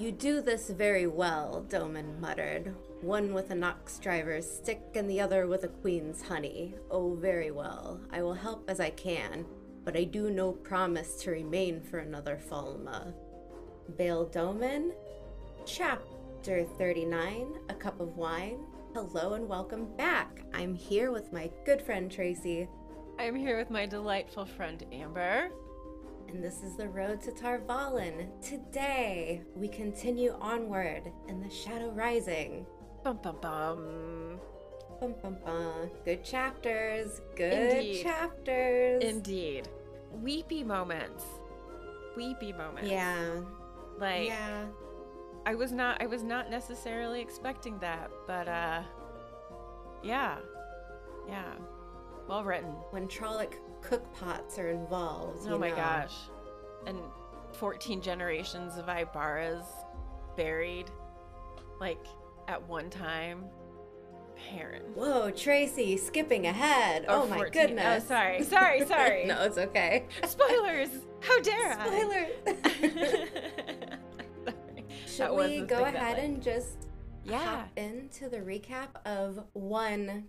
[0.00, 5.20] You do this very well, Domon muttered, one with a Nox driver's stick and the
[5.20, 6.74] other with a queen's honey.
[6.90, 8.00] Oh, very well.
[8.10, 9.44] I will help as I can,
[9.84, 13.12] but I do no promise to remain for another Falme.
[13.98, 14.92] Bayle Domon,
[15.66, 18.60] Chapter 39 A Cup of Wine.
[18.94, 20.46] Hello and welcome back.
[20.54, 22.70] I'm here with my good friend Tracy,
[23.18, 25.50] I'm here with my delightful friend Amber.
[26.32, 28.28] And this is the road to Tar Valon.
[28.40, 32.64] Today, we continue onward in the Shadow Rising.
[33.02, 34.38] Bum bum bum.
[35.00, 35.90] Bum, bum, bum.
[36.04, 37.20] Good chapters.
[37.34, 38.02] Good Indeed.
[38.04, 39.02] chapters.
[39.02, 39.68] Indeed.
[40.22, 41.24] Weepy moments.
[42.16, 42.88] Weepy moments.
[42.88, 43.40] Yeah.
[43.98, 44.66] Like yeah.
[45.46, 48.82] I was not I was not necessarily expecting that, but uh
[50.04, 50.36] yeah.
[51.28, 51.54] Yeah.
[52.28, 52.70] Well written.
[52.90, 55.46] When Trolloc cookpots are involved.
[55.48, 55.76] Oh my know.
[55.76, 56.14] gosh.
[56.86, 56.98] And
[57.54, 59.64] 14 generations of Aybaras
[60.36, 60.90] buried
[61.80, 62.06] like
[62.48, 63.44] at one time.
[64.50, 64.82] Heron.
[64.94, 67.04] Whoa, Tracy, skipping ahead.
[67.04, 68.04] Or oh my 14 goodness.
[68.04, 68.42] Oh, sorry.
[68.42, 69.24] Sorry, sorry.
[69.26, 70.06] no, it's okay.
[70.26, 70.88] Spoilers!
[71.20, 72.26] How dare Spoiler.
[72.46, 73.98] I?
[75.06, 76.88] Should we go ahead and just
[77.24, 77.38] Yeah.
[77.44, 80.28] hop into the recap of one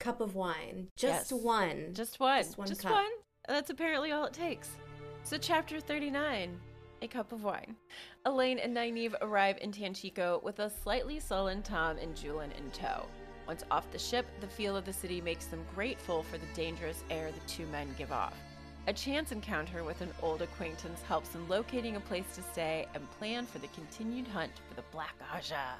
[0.00, 0.88] cup of wine?
[0.96, 1.42] Just Yes.
[1.42, 1.94] one.
[1.94, 2.42] Just one.
[2.42, 2.92] Just one Just cup.
[2.92, 3.10] one.
[3.48, 4.70] That's apparently all it takes.
[5.22, 6.60] So, chapter 39
[7.02, 7.76] A Cup of Wine.
[8.26, 13.06] Elayne and Nynaeve arrive in Tanchico with a slightly sullen Tom and Julian in tow.
[13.46, 17.04] Once off the ship, the feel of the city makes them grateful for the dangerous
[17.10, 18.34] air the two men give off.
[18.86, 23.10] A chance encounter with an old acquaintance helps in locating a place to stay and
[23.12, 25.74] plan for the continued hunt for the Black Ajah.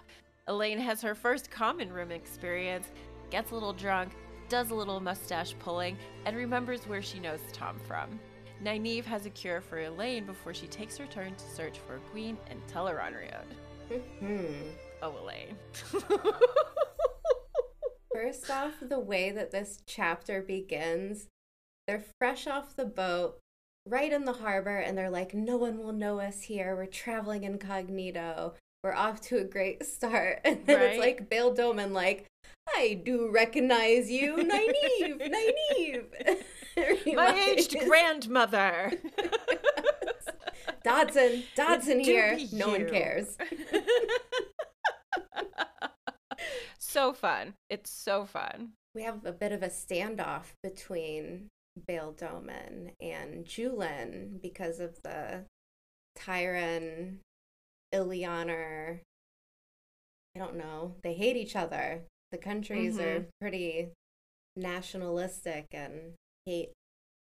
[0.48, 2.86] Elayne has her first common room experience,
[3.34, 4.12] gets a little drunk,
[4.48, 8.20] does a little mustache pulling, and remembers where she knows Tom from.
[8.62, 11.98] Nynaeve has a cure for Elayne before she takes her turn to search for a
[12.12, 13.98] queen in Tel'aran'rhiod.
[14.20, 14.68] Hmm.
[15.02, 15.56] Oh, Elayne.
[18.14, 21.26] First off, the way that this chapter begins,
[21.88, 23.40] they're fresh off the boat,
[23.84, 26.76] right in the harbor, and they're like, no one will know us here.
[26.76, 28.54] We're traveling incognito.
[28.84, 30.42] We're off to a great start.
[30.44, 32.26] And then it's like Bayle Domon, like,
[32.76, 35.20] I do recognize you, Nynaeve,
[36.76, 37.14] Nynaeve.
[37.14, 38.92] My aged grandmother.
[40.84, 42.38] Dodson, Dodson Do here.
[42.52, 43.36] No one cares.
[46.78, 47.54] so fun.
[47.70, 48.72] It's so fun.
[48.94, 51.48] We have a bit of a standoff between
[51.86, 55.44] Bayle Domon and Julian because of the
[56.18, 57.18] Tairen,
[57.94, 59.00] Illianer.
[60.36, 60.96] I don't know.
[61.02, 62.02] They hate each other.
[62.34, 63.28] The countries are Mhm.
[63.40, 63.92] pretty
[64.56, 66.14] nationalistic and
[66.46, 66.72] hate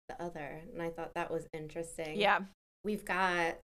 [0.08, 0.60] the other.
[0.70, 2.20] And I thought that was interesting.
[2.20, 2.44] Yeah.
[2.84, 3.62] We've got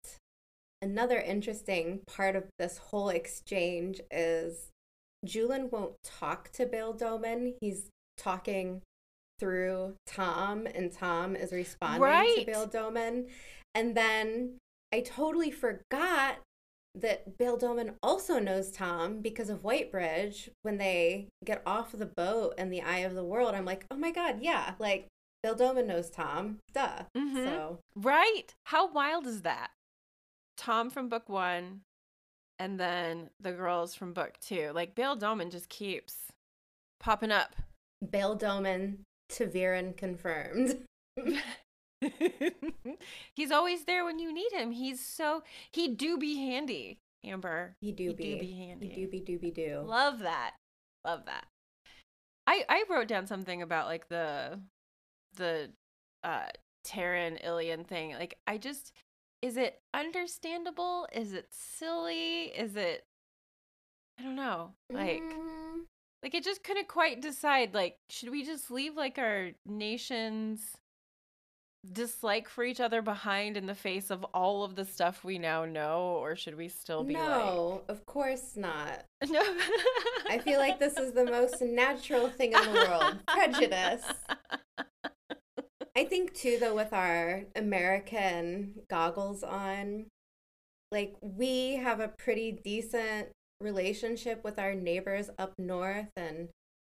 [0.79, 4.69] another interesting part of this whole exchange is
[5.25, 7.57] Julian won't talk to Bill Domon.
[7.59, 8.83] He's talking
[9.39, 13.27] through Tom, and Tom is responding to Bill Domon.
[13.73, 14.59] And then
[14.93, 16.43] I totally forgot
[16.95, 20.49] that Bill Domon also knows Tom because of Whitebridge.
[20.61, 23.97] When they get off the boat in the Eye of the World, I'm like, oh
[23.97, 25.07] my God, yeah, like
[25.41, 26.59] Bill Domon knows Tom.
[26.73, 27.03] Duh.
[27.15, 27.45] Mhm.
[27.45, 28.53] So Right?
[28.65, 29.71] How wild is that?
[30.55, 31.81] Tom from book one,
[32.59, 34.71] and then the girls from book two.
[34.73, 36.15] Like, Bill Domon just keeps
[36.99, 37.55] popping up.
[38.07, 38.99] Bayle Domon,
[39.29, 40.85] ta'veren confirmed.
[43.35, 44.71] He's always there when you need him.
[44.71, 47.75] He's so, he do be handy, Amber.
[47.81, 48.35] He do He be.
[48.35, 48.89] do be handy.
[48.89, 49.83] He do be dooby doo.
[49.85, 50.55] Love that.
[51.05, 51.45] Love that.
[52.45, 54.59] I I wrote down something about like the
[55.35, 55.71] the
[56.23, 56.47] uh
[56.85, 58.13] Tairen Illian thing.
[58.13, 58.91] Like I just
[59.41, 61.07] is it understandable?
[61.13, 62.45] Is it silly?
[62.45, 63.05] Is it
[64.19, 64.73] I don't know.
[64.91, 65.85] Like Mm,
[66.21, 70.77] like it just couldn't quite decide like should we just leave like our nation's
[71.91, 75.65] dislike for each other behind in the face of all of the stuff we now
[75.65, 79.03] know or should we still be no, of course not.
[79.29, 79.43] no
[80.29, 83.19] I feel like this is the most natural thing in the world.
[83.27, 84.05] Prejudice.
[85.95, 90.05] I think too though with our American goggles on,
[90.91, 93.29] like we have a pretty decent
[93.59, 96.49] relationship with our neighbors up north and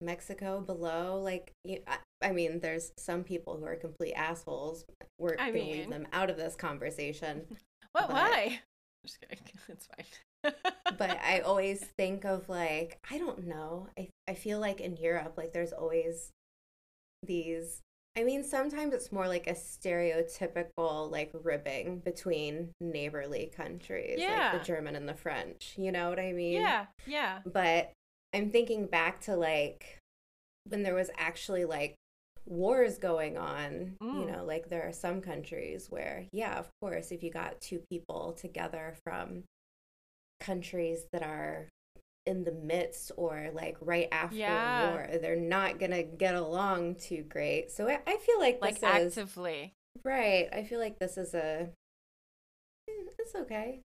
[0.01, 1.19] Mexico below.
[1.21, 4.85] Like, you, I, I mean, there's some people who are complete assholes.
[5.19, 7.43] We're going to leave them out of this conversation.
[7.91, 8.07] What?
[8.09, 8.59] But- Why?
[9.05, 9.37] Just kidding.
[9.69, 10.53] It's fine.
[10.97, 13.87] but I always think of like I don't know.
[13.97, 16.31] I I feel like in Europe like there's always
[17.23, 17.81] these
[18.17, 24.57] I mean sometimes it's more like a stereotypical like ribbing between neighborly countries like Yeah.
[24.57, 25.73] the German and the French.
[25.77, 26.53] You know what I mean?
[26.61, 27.39] yeah, yeah.
[27.45, 27.91] But
[28.35, 29.97] I'm thinking back to like
[30.67, 31.95] when there was actually like
[32.45, 34.31] wars going on, you Mm.
[34.31, 38.33] know, like there are some countries where, yeah, of course, if you got two people
[38.33, 39.43] together from
[40.41, 41.67] countries that are
[42.25, 44.81] in the midst or like right after Yeah.
[44.81, 47.71] war, they're not gonna get along too great.
[47.71, 49.73] So I, I feel like Like is actively.
[50.03, 50.49] right.
[50.51, 51.69] I feel like this is a.
[52.89, 53.81] eh, It's okay.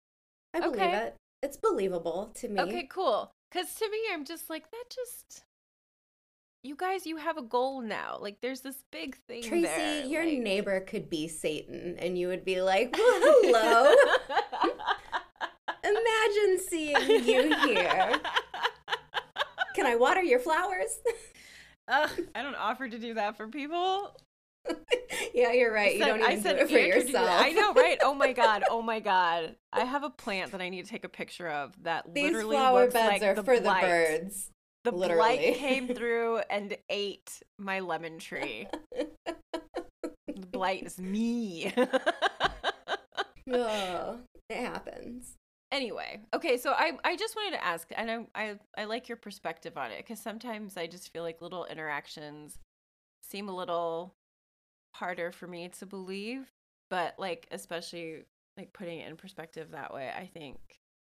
[0.53, 0.95] I believe Okay.
[0.95, 1.15] it.
[1.43, 2.61] It's believable to me.
[2.63, 3.31] Okay, cool.
[3.51, 5.43] Because to me, I'm just like, that just.
[6.61, 8.17] You guys, you have a goal now.
[8.19, 10.05] Like, there's this big thing Tracy, there.
[10.05, 13.95] your like- neighbor could be Satan, and you would be like, well, hello.
[15.83, 18.19] Imagine seeing you here.
[19.73, 20.99] Can I water your flowers?
[21.87, 24.15] Ugh, I don't offer to do that for people.
[25.33, 25.93] yeah, you're right.
[25.93, 27.29] You said- don't I even said do it for yourself.
[27.31, 27.97] I know, right?
[28.03, 28.63] Oh my god!
[28.69, 29.55] Oh my god!
[29.73, 32.55] I have a plant that I need to take a picture of that These literally
[32.57, 33.81] flower looks beds like are the for blight.
[33.81, 34.49] the birds.
[34.85, 35.37] The literally.
[35.37, 38.67] blight came through and ate my lemon tree.
[38.93, 41.73] the blight is me.
[43.53, 44.19] oh,
[44.49, 45.35] it happens.
[45.71, 49.17] anyway, okay, so I I just wanted to ask, and I I, I like your
[49.17, 52.57] perspective on it because sometimes I just feel like little interactions
[53.29, 54.15] seem a little
[54.95, 56.51] harder for me to believe,
[56.89, 58.25] but like especially
[58.57, 60.57] like putting it in perspective that way, I think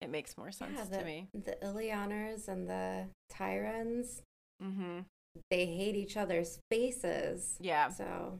[0.01, 1.27] it makes more sense yeah, the, to me.
[1.33, 4.21] the Illianers and the Tairens,
[4.63, 4.99] Mm-hmm.
[5.49, 7.57] they hate each other's faces.
[7.59, 8.37] Yeah, So,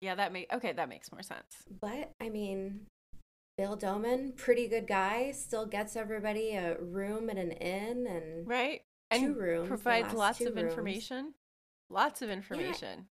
[0.00, 1.62] yeah, that make okay, that makes more sense.
[1.80, 2.86] but I mean,
[3.58, 8.82] Bill Domon, pretty good guy, still gets everybody a room at an inn and Right?
[9.12, 9.68] two And rooms.
[9.68, 10.70] provides lots of rooms.
[10.70, 11.34] information.
[11.90, 13.08] Lots of information.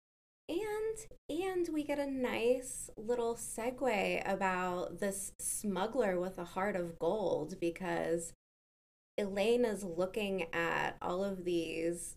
[0.50, 0.98] And
[1.30, 7.60] and we get a nice little segue about this smuggler with a heart of gold
[7.62, 8.34] because
[9.18, 12.16] Elaine is looking at all of these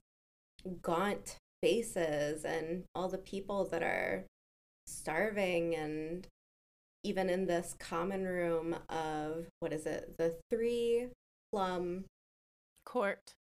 [0.82, 4.25] gaunt faces and all the people that are
[4.87, 6.26] starving and
[7.05, 11.08] even in this common room of what is it the three
[11.52, 12.05] plum
[12.84, 13.34] Court.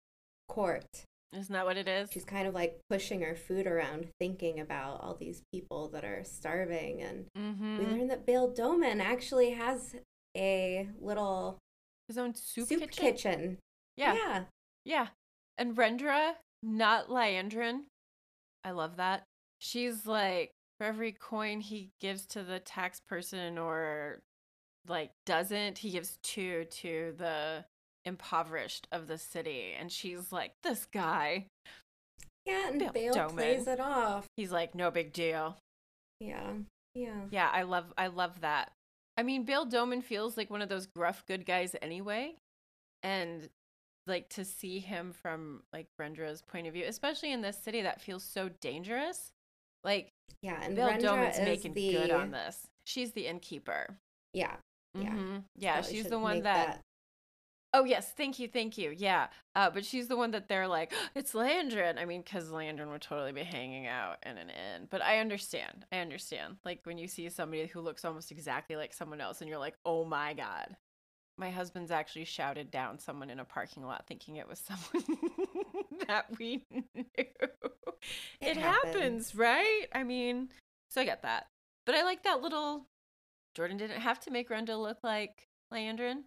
[0.47, 1.05] court
[1.37, 2.09] Isn't that what it is?
[2.11, 6.23] she's kind of like pushing her food around thinking about all these people that are
[6.23, 7.77] starving and Mm-hmm.
[7.79, 9.95] we learned that Bill Domon actually has
[10.37, 11.57] a little
[12.07, 13.03] His own soup, soup, kitchen.
[13.03, 13.57] kitchen.
[13.97, 14.13] Yeah.
[14.15, 14.43] yeah.
[14.85, 15.07] Yeah.
[15.57, 16.33] And Rendra,
[16.63, 17.81] not Liandrin.
[18.63, 19.23] I love that.
[19.59, 24.19] She's like, for every coin he gives to the tax person or
[24.87, 27.63] like doesn't, he gives two to the
[28.05, 29.73] impoverished of the city.
[29.77, 31.45] And she's like, this guy.
[32.45, 33.33] Yeah, and Bill Bayle Domon.
[33.33, 34.27] plays it off.
[34.37, 35.57] He's like, no big deal.
[36.19, 36.53] Yeah.
[36.93, 37.21] Yeah.
[37.31, 38.71] Yeah, I love I love that.
[39.17, 42.35] I mean, Bill Domon feels like one of those gruff good guys anyway.
[43.03, 43.49] And
[44.07, 48.01] like to see him from like Brendra's point of view, especially in this city that
[48.01, 49.31] feels so dangerous.
[49.83, 50.09] Like
[50.41, 50.59] Yeah.
[50.61, 52.59] And Bill Domon's is making the, good on this.
[52.85, 53.97] She's the innkeeper.
[54.33, 54.55] Yeah.
[54.93, 55.09] Yeah.
[55.09, 55.43] Mhm.
[55.57, 56.81] Yeah, Probably she's the one make that,
[57.77, 58.95] Oh yes, thank you, thank you.
[58.95, 61.99] Yeah, uh, but she's the one that they're like, it's Liandrin.
[61.99, 64.87] I mean, because Liandrin would totally be hanging out in an inn.
[64.89, 65.85] But I understand.
[65.91, 66.55] I understand.
[66.63, 69.75] Like when you see somebody who looks almost exactly like someone else, and you're like,
[69.85, 70.77] oh my god.
[71.37, 75.19] My husband's actually shouted down someone in a parking lot, thinking it was someone
[76.07, 77.03] that we knew.
[78.39, 79.35] It, happens, happens.
[79.35, 79.85] right?
[79.93, 80.47] I mean,
[80.89, 81.47] so I get that.
[81.85, 82.85] But I like that little.
[83.53, 86.21] Jordan didn't have to make Renda look like Liandrin.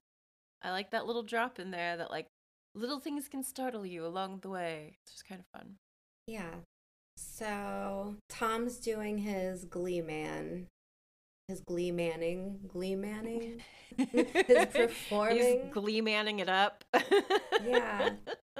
[0.62, 2.26] I like that little drop in there that like
[2.74, 4.96] little things can startle you along the way.
[5.02, 5.76] It's just kind of fun.
[6.26, 6.54] Yeah.
[7.16, 10.66] So Tom's doing his Glee Man,
[11.48, 13.62] his Glee Manning, Glee Manning.
[13.96, 15.38] His performing.
[15.38, 16.84] He's glee manning it up.
[17.64, 18.10] Yeah.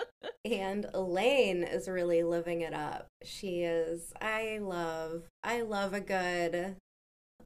[0.45, 3.07] and Elayne is really living it up.
[3.23, 6.77] She is I love I love a good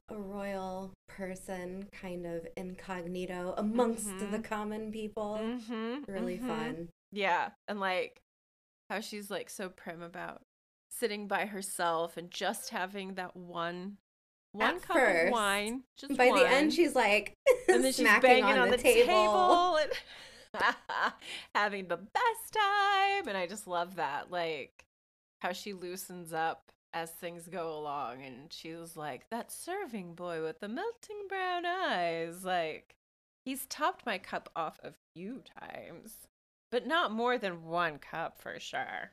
[0.09, 4.43] a royal person kind of incognito amongst the Mhm.
[4.43, 5.37] common people.
[5.41, 6.47] Mhm, Really mhm.
[6.47, 6.89] fun.
[7.11, 8.21] Yeah, and like
[8.89, 10.41] how she's like so prim about
[10.89, 13.97] sitting by herself and just having that one
[14.51, 15.83] one At cup first, of wine.
[15.97, 16.37] Just By one.
[16.39, 17.33] the end she's like
[17.67, 19.07] and then she's smacking banging on, on, the, the table.
[19.07, 19.77] table.
[19.77, 19.91] and
[21.55, 23.27] having the best time.
[23.27, 24.29] And I just love that.
[24.29, 24.85] Like
[25.41, 28.23] how she loosens up as things go along.
[28.23, 32.43] And she was like, that serving boy with the melting brown eyes.
[32.43, 32.95] Like,
[33.45, 36.13] he's topped my cup off a few times,
[36.71, 39.11] but not more than one cup for sure.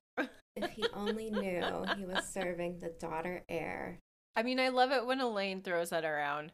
[0.56, 3.99] if he only knew he was serving the daughter heir.
[4.37, 6.52] I mean, I love it when Elayne throws that around.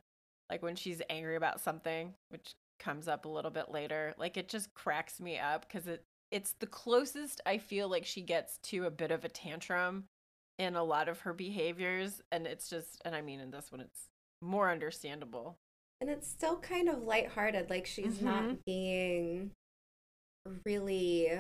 [0.48, 4.14] Like when she's angry about something, which comes up a little bit later.
[4.18, 8.20] Like it just cracks me up because it it's the closest I feel like she
[8.20, 10.04] gets to a bit of a tantrum
[10.58, 12.22] in a lot of her behaviors.
[12.32, 14.08] And it's just, and I mean, in this one, it's
[14.42, 15.56] more understandable.
[16.00, 17.70] And it's still kind of lighthearted.
[17.70, 18.24] Like she's mm-hmm.
[18.24, 19.50] not being
[20.64, 21.32] really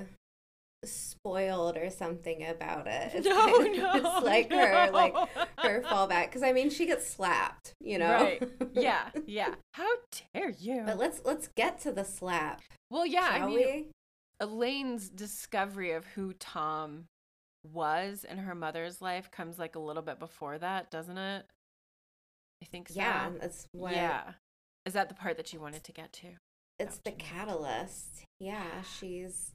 [0.84, 3.12] spoiled or something about it.
[3.14, 4.58] It's no, kind of, no, it's like no.
[4.58, 5.14] her like
[5.58, 8.14] her fallback because I mean she gets slapped, you know.
[8.14, 8.42] Right.
[8.72, 9.10] Yeah.
[9.26, 9.54] Yeah.
[9.72, 9.88] How
[10.34, 10.82] dare you?
[10.86, 12.62] But let's let's get to the slap.
[12.90, 13.28] Well, yeah.
[13.32, 13.86] I mean, we?
[14.40, 17.06] Elayne's discovery of who Tom
[17.72, 21.46] was in her mother's life comes like a little bit before that, doesn't it?
[22.62, 22.94] I think so.
[22.96, 23.92] Yeah, that's what.
[23.92, 24.32] Yeah.
[24.84, 26.28] Is that the part that you wanted to get to?
[26.78, 28.24] It's the catalyst.
[28.38, 29.52] Yeah, she's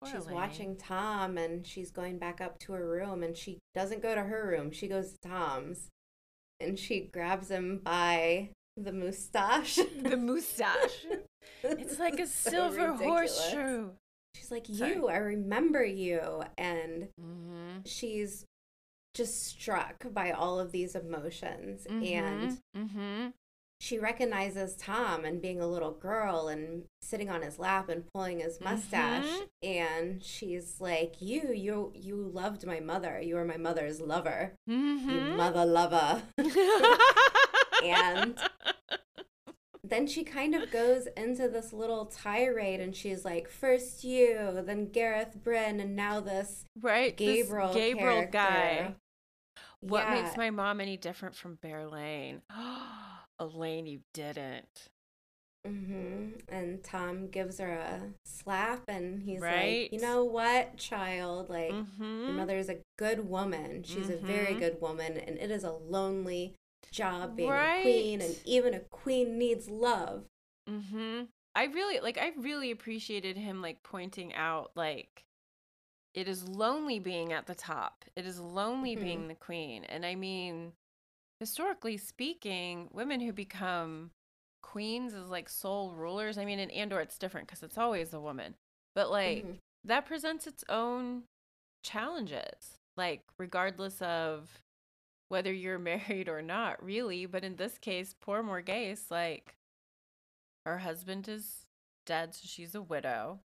[0.00, 4.02] Poor she's watching Tom and she's going back up to her room and she doesn't
[4.02, 4.70] go to her room.
[4.70, 5.88] She goes to Tom's
[6.60, 9.76] and she grabs him by the mustache.
[10.02, 11.06] the mustache.
[11.62, 13.38] it's like a so silver ridiculous.
[13.38, 13.90] horseshoe.
[14.34, 15.08] She's like, You, Sorry.
[15.08, 16.42] I remember you.
[16.58, 17.78] And mm-hmm.
[17.84, 18.46] she's
[19.14, 21.86] just struck by all of these emotions.
[21.88, 22.04] Mm-hmm.
[22.04, 23.26] And mm-hmm.
[23.80, 28.40] she recognizes Tom and being a little girl and sitting on his lap and pulling
[28.40, 29.24] his mustache.
[29.24, 29.68] Mm-hmm.
[29.68, 33.20] And she's like, You, you, you loved my mother.
[33.22, 34.54] You were my mother's lover.
[34.66, 35.36] You mm-hmm.
[35.36, 36.22] mother lover.
[37.84, 38.38] and
[39.86, 44.86] then she kind of goes into this little tirade and she's like, first you, then
[44.86, 48.30] Gareth Bryn, and now this right Gaebril this Gaebril character.
[48.32, 48.94] guy.
[49.80, 50.22] What yeah.
[50.22, 52.40] makes my mom any different from Berelain?
[53.40, 54.88] Elayne, you didn't.
[55.66, 56.40] Mm-hmm.
[56.48, 59.82] And Tom gives her a slap, and he's right?
[59.82, 61.48] like, "You know what, child?
[61.48, 62.24] Like, mm-hmm.
[62.24, 63.82] your mother is a good woman.
[63.82, 64.24] She's mm-hmm.
[64.24, 64.58] a very mm-hmm.
[64.58, 66.54] good woman, and it is a lonely
[66.94, 67.80] job being right.
[67.80, 70.24] a queen, and even a queen needs love.
[70.68, 71.24] Mm-hmm.
[71.54, 72.18] I really like.
[72.18, 75.24] I really appreciated him like pointing out like
[76.14, 78.04] it is lonely being at the top.
[78.16, 79.04] It is lonely mm-hmm.
[79.04, 80.72] being the queen, and I mean,
[81.40, 84.10] historically speaking, women who become
[84.62, 86.38] queens as like sole rulers.
[86.38, 88.54] I mean, in Andor it's different because it's always a woman,
[88.94, 89.52] but like mm-hmm.
[89.84, 91.24] that presents its own
[91.82, 92.78] challenges.
[92.96, 94.48] Like regardless of
[95.28, 97.26] whether you're married or not, really.
[97.26, 99.56] But in this case, poor Morgase, like
[100.64, 101.66] her husband is
[102.06, 103.40] dead, so she's a widow.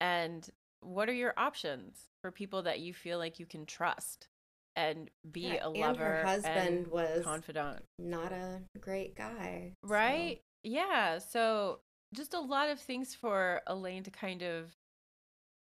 [0.00, 0.48] And
[0.80, 4.28] what are your options for people that you feel like you can trust
[4.76, 5.86] and be yeah, a lover?
[5.86, 10.36] And her husband was confidant, not a great guy, right?
[10.36, 10.70] So.
[10.70, 11.80] Yeah, so
[12.14, 14.72] just a lot of things for Elayne to kind of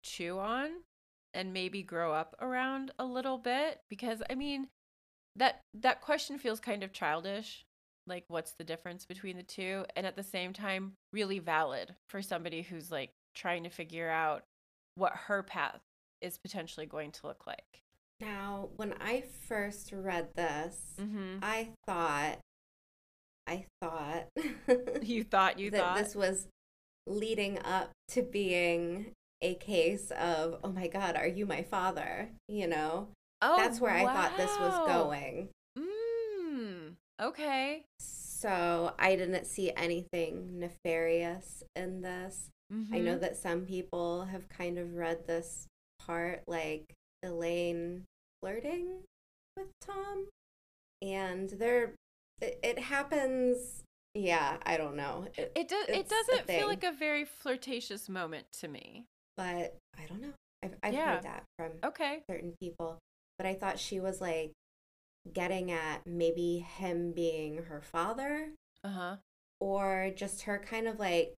[0.02, 0.70] chew on
[1.34, 4.68] and maybe grow up around a little bit because I mean
[5.38, 7.64] that that question feels kind of childish
[8.08, 9.84] like what's the difference between the two?
[9.94, 14.42] And at the same time really valid for somebody who's like trying to figure out
[14.94, 15.80] what her path
[16.20, 17.82] is potentially going to look like.
[18.20, 21.38] Now when i first read this mm-hmm.
[21.40, 22.38] i thought
[23.46, 24.26] i thought
[25.02, 25.96] you thought you thought?
[25.96, 26.48] this was
[27.06, 32.30] leading up to being a case of oh my god are you my father?
[32.48, 33.08] You know
[33.40, 34.10] Oh, that's where wow.
[34.10, 35.48] I thought this was going.
[35.78, 37.84] Mm, okay.
[38.00, 42.50] So I didn't see anything nefarious in this.
[42.72, 42.94] Mm-hmm.
[42.94, 43.20] I know mm-hmm.
[43.20, 45.66] that some people have kind of read this
[46.00, 48.02] part like Elayne
[48.40, 49.02] flirting
[49.56, 50.26] with Tom,
[51.02, 51.94] and there
[52.40, 53.82] it, it happens.
[54.14, 55.26] Yeah, I don't know.
[55.36, 55.86] It, it does.
[55.88, 59.06] It doesn't feel like a very flirtatious moment to me.
[59.36, 60.32] But I don't know.
[60.62, 61.14] I've, I've yeah.
[61.14, 62.98] heard that from okay certain people
[63.38, 64.52] but I thought she was like
[65.32, 68.50] getting at maybe him being her father.
[68.84, 69.16] Uh-huh.
[69.60, 71.34] Or just her kind of like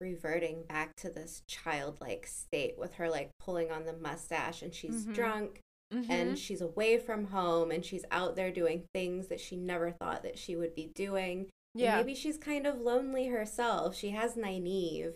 [0.00, 5.04] reverting back to this childlike state with her like pulling on the mustache and she's
[5.04, 5.12] mm-hmm.
[5.12, 5.60] drunk
[5.92, 6.10] mm-hmm.
[6.10, 10.22] and she's away from home and she's out there doing things that she never thought
[10.22, 11.46] that she would be doing.
[11.74, 11.96] Yeah.
[11.96, 13.96] And maybe she's kind of lonely herself.
[13.96, 15.14] She has Nynaeve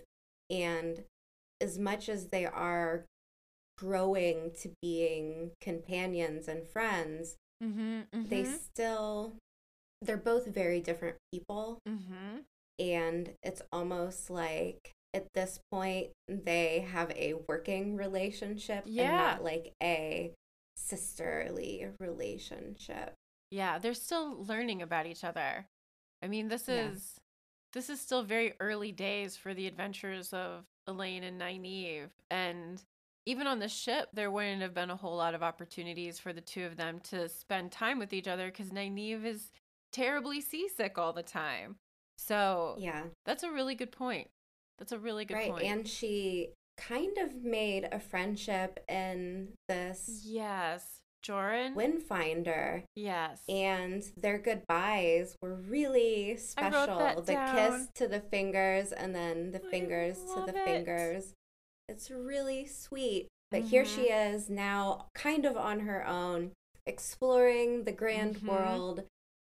[0.48, 1.04] and
[1.60, 3.04] as much as they are
[3.80, 8.28] growing to being companions and friends, mm-hmm, mm-hmm.
[8.28, 9.34] they still
[10.02, 11.78] they're both very different people.
[11.88, 12.38] Mm-hmm.
[12.78, 19.16] And it's almost like at this point they have a working relationship and Yeah.
[19.16, 20.32] not like a
[20.76, 23.14] sisterly relationship.
[23.50, 25.66] Yeah, they're still learning about each other.
[26.22, 26.90] I mean, this Yeah.
[26.90, 27.18] is
[27.72, 32.10] this is still very early days for the adventures of Elayne and Nynaeve.
[32.30, 32.82] And
[33.30, 36.40] even on the ship, there wouldn't have been a whole lot of opportunities for the
[36.40, 39.50] two of them to spend time with each other because Nynaeve is
[39.92, 41.76] terribly seasick all the time.
[42.18, 43.04] So Yeah.
[43.24, 44.28] that's a really good point.
[44.78, 45.50] That's a really good right.
[45.52, 45.64] point.
[45.64, 51.74] And she kind of made a friendship in this yes, Jorin.
[51.74, 52.84] Windfinder.
[52.96, 53.42] yes.
[53.48, 57.22] And their goodbyes were really I wrote special.
[57.22, 57.54] the down.
[57.56, 60.64] kiss to the fingers and then the fingers to the it.
[60.64, 61.34] fingers.
[61.90, 63.28] It's really sweet.
[63.50, 64.34] But here she Mm-hmm.
[64.36, 66.52] is now, kind of on her own,
[66.86, 68.46] exploring the grand Mhm.
[68.48, 69.04] world,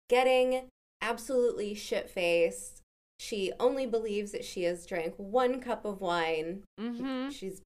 [0.09, 0.67] getting
[1.01, 2.81] absolutely shit faced.
[3.19, 6.63] She only believes that she has drank one cup of wine.
[6.79, 7.29] mm-hmm.
[7.29, 7.61] She's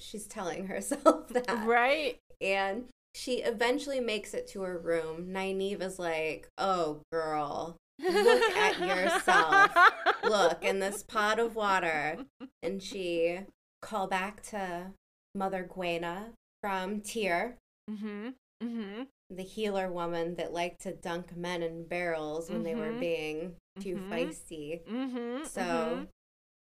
[0.00, 1.48] she's telling herself that.
[1.66, 2.16] Right.
[2.40, 5.28] And she eventually makes it to her room.
[5.28, 9.70] Nynaeve is like, oh, girl, Look at yourself.
[10.24, 12.18] look in this pot of water.
[12.60, 13.38] And she
[13.84, 14.86] call back to
[15.34, 16.30] Mother Guenna
[16.62, 17.56] from Tyr,
[17.90, 18.28] Mm-hmm.
[18.62, 19.02] Mm-hmm.
[19.28, 23.00] the healer woman that liked to dunk men in barrels when they were Mhm.
[23.00, 24.08] being too Mhm.
[24.08, 24.82] feisty.
[24.86, 25.44] Mm-hmm.
[25.44, 26.06] So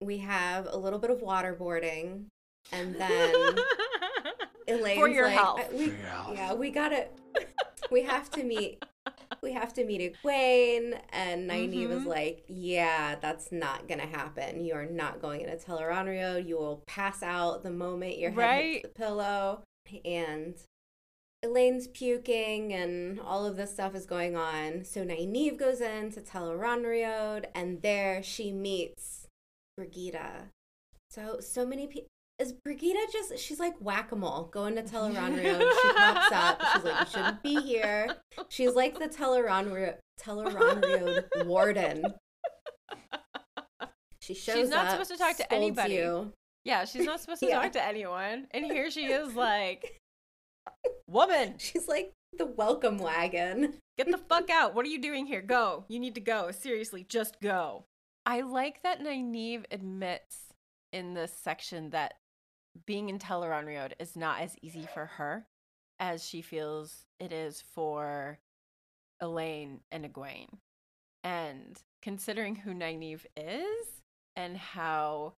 [0.01, 2.27] we have a little bit of waterboarding.
[2.71, 3.55] And then
[4.67, 5.73] Elayne's For your like, health.
[5.73, 6.33] We, For your health.
[6.37, 7.07] yeah, we gotta,
[7.91, 8.83] we have to meet,
[9.41, 10.99] we have to meet Egwene.
[11.09, 12.07] And Nynaeve is Mhm.
[12.07, 14.63] like, yeah, that's not gonna happen.
[14.63, 16.47] You are not going into Tel'aran'rhiod.
[16.47, 18.73] You will pass out the moment your head Right.
[18.81, 19.63] hits the pillow.
[20.05, 20.55] And
[21.43, 24.83] Elayne's puking and all of this stuff is going on.
[24.83, 29.27] So Nynaeve goes in to Tel'aran'rhiod and there she meets
[29.79, 30.49] Birgitte.
[31.09, 32.09] So, so many people.
[32.39, 35.59] Is Birgitte just, she's like whack a mole going to Tel'aran'rhiod.
[35.59, 36.61] she pops up.
[36.73, 38.15] She's like, you shouldn't be here.
[38.47, 42.05] She's like the Tel'aran'rhiod, Tel'aran'rhiod warden.
[44.21, 45.95] She shows She's not up, supposed to talk to anybody.
[45.95, 46.31] You.
[46.65, 47.61] Yeah, she's not supposed to Yeah.
[47.61, 48.47] talk to anyone.
[48.51, 49.97] And here she is like,
[51.07, 53.73] woman, She's like the welcome wagon.
[53.97, 54.75] get the fuck out.
[54.75, 55.41] What are you doing here?
[55.41, 55.83] Go.
[55.87, 56.51] You need to go.
[56.51, 57.85] Seriously, just go.
[58.25, 60.37] I like that Nynaeve admits
[60.93, 62.13] in this section that
[62.85, 65.45] being in Tel'aran'rhiod is not as easy for her
[65.99, 68.39] as she feels it is for
[69.21, 70.59] Elayne and Egwene.
[71.23, 73.87] And considering who Nynaeve is
[74.35, 75.33] and how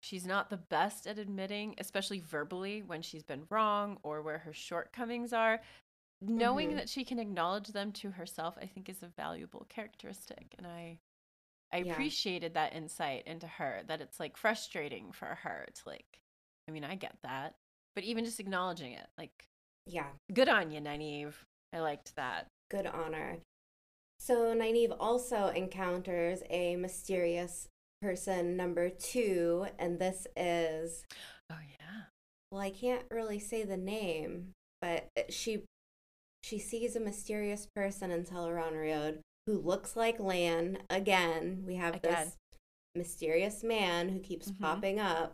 [0.00, 4.52] she's not the best at admitting, especially verbally, when she's been wrong or where her
[4.52, 5.60] shortcomings are,
[6.20, 6.76] knowing Mhm.
[6.76, 10.54] that she can acknowledge them to herself, I think is a valuable characteristic.
[10.58, 10.98] And I
[11.72, 11.92] I Yeah.
[11.92, 16.20] appreciated that insight into her, that it's like frustrating for her to like
[16.68, 17.54] I mean, I get that.
[17.94, 19.44] But even just acknowledging it, like
[19.86, 21.34] Yeah, good on you, Nynaeve.
[21.72, 22.46] I liked that.
[22.70, 23.38] good honor.
[24.18, 27.68] So Nynaeve also encounters a mysterious
[28.00, 31.04] person number two, and this is
[31.50, 32.02] Oh yeah.
[32.50, 35.64] well, I can't really say the name, but she
[36.42, 40.78] she sees a mysterious person in Tel'aran'rhiod who looks like Lan.
[40.90, 42.12] Again, we have Again.
[42.12, 42.36] this
[42.94, 44.60] mysterious man who keeps Mhm.
[44.60, 45.32] popping up,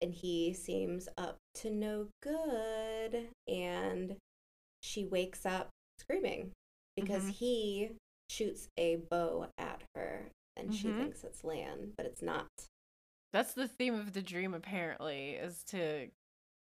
[0.00, 3.28] and he seems up to no good.
[3.48, 4.16] And
[4.82, 6.52] she wakes up screaming
[6.96, 7.30] because Mhm.
[7.30, 7.90] he
[8.30, 10.98] shoots a bow at her, and she Mhm.
[10.98, 12.48] thinks it's Lan, but it's not.
[13.32, 16.10] That's the theme of the dream apparently, is to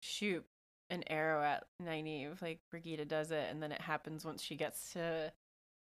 [0.01, 0.45] shoot
[0.89, 4.91] an arrow at Nynaeve, like Birgitte does it, and then it happens once she gets
[4.93, 5.33] to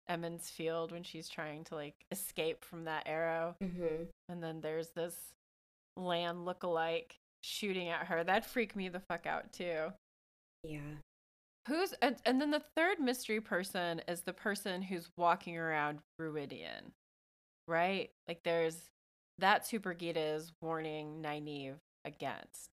[0.07, 3.55] Emond's Field when she's trying to like escape from that arrow.
[3.59, 5.35] hmm And then there's this
[5.97, 8.23] Lan look-alike shooting at her.
[8.23, 9.87] That freaked me the fuck out too.
[10.63, 10.79] Yeah.
[11.67, 16.91] Who's and, and then the third mystery person is the person who's walking around Rhuidean,
[17.67, 18.09] right?
[18.27, 18.77] Like there's
[19.37, 22.69] that's who Birgitte is warning Nynaeve against,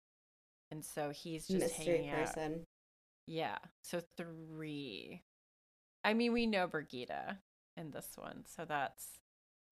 [0.71, 2.51] and so he's just mystery hanging out.
[3.27, 5.21] Yeah, so three.
[6.03, 7.37] I mean, we know Birgitte
[7.75, 9.05] in this one, so that's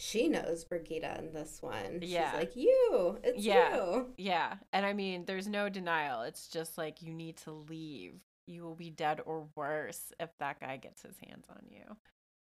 [0.06, 2.00] She knows Birgitte in this one.
[2.02, 2.32] Yeah.
[2.32, 3.76] She's like, you, it's Yeah.
[3.76, 4.14] you.
[4.18, 6.24] Yeah, and I mean, there's no denial.
[6.24, 8.16] It's just like you need to leave.
[8.46, 11.96] You will be dead or worse if that guy gets his hands on you.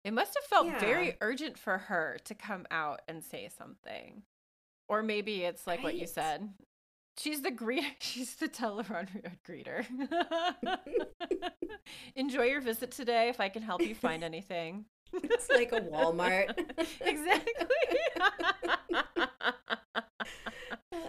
[0.05, 0.79] It must have felt Yeah.
[0.79, 4.23] very urgent for her to come out and say something.
[4.89, 6.51] Or maybe it's like what you said.
[7.17, 7.87] She's the greeter.
[7.99, 9.87] She's the Tel'aran'rhiod greeter.
[12.15, 14.85] Enjoy your visit today if I can help you find anything.
[15.13, 16.59] It's like a Walmart.
[17.01, 17.53] exactly.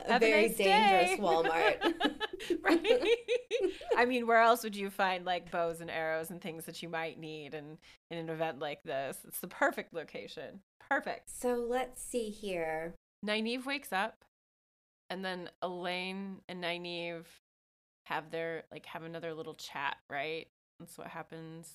[0.10, 1.18] a Have very nice dangerous day.
[1.20, 1.94] Walmart.
[2.64, 3.18] right?
[3.98, 6.90] I mean, where else would you find like bows and arrows and things that you
[6.90, 7.78] might need in,
[8.10, 9.18] in an event like this?
[9.28, 10.62] It's the perfect location.
[10.90, 11.30] Perfect.
[11.30, 12.96] so let's see here.
[13.24, 14.24] Nynaeve wakes up,
[15.10, 17.26] and then Elayne and Nynaeve
[18.06, 20.48] have their like have another little chat, right?
[20.80, 21.70] That's what happens.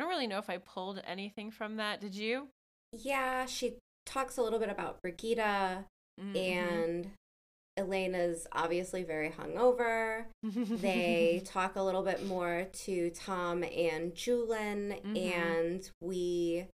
[0.00, 2.00] I don't really know if I pulled anything from that.
[2.00, 2.48] Did you?
[2.90, 3.74] Yeah, she
[4.06, 5.84] talks a little bit about Birgitte,
[6.18, 6.36] Mhm.
[6.38, 7.10] and
[7.76, 10.24] Elena's obviously very hungover.
[10.42, 15.34] they talk a little bit more to Tom and Julian, Mhm.
[15.34, 16.68] and we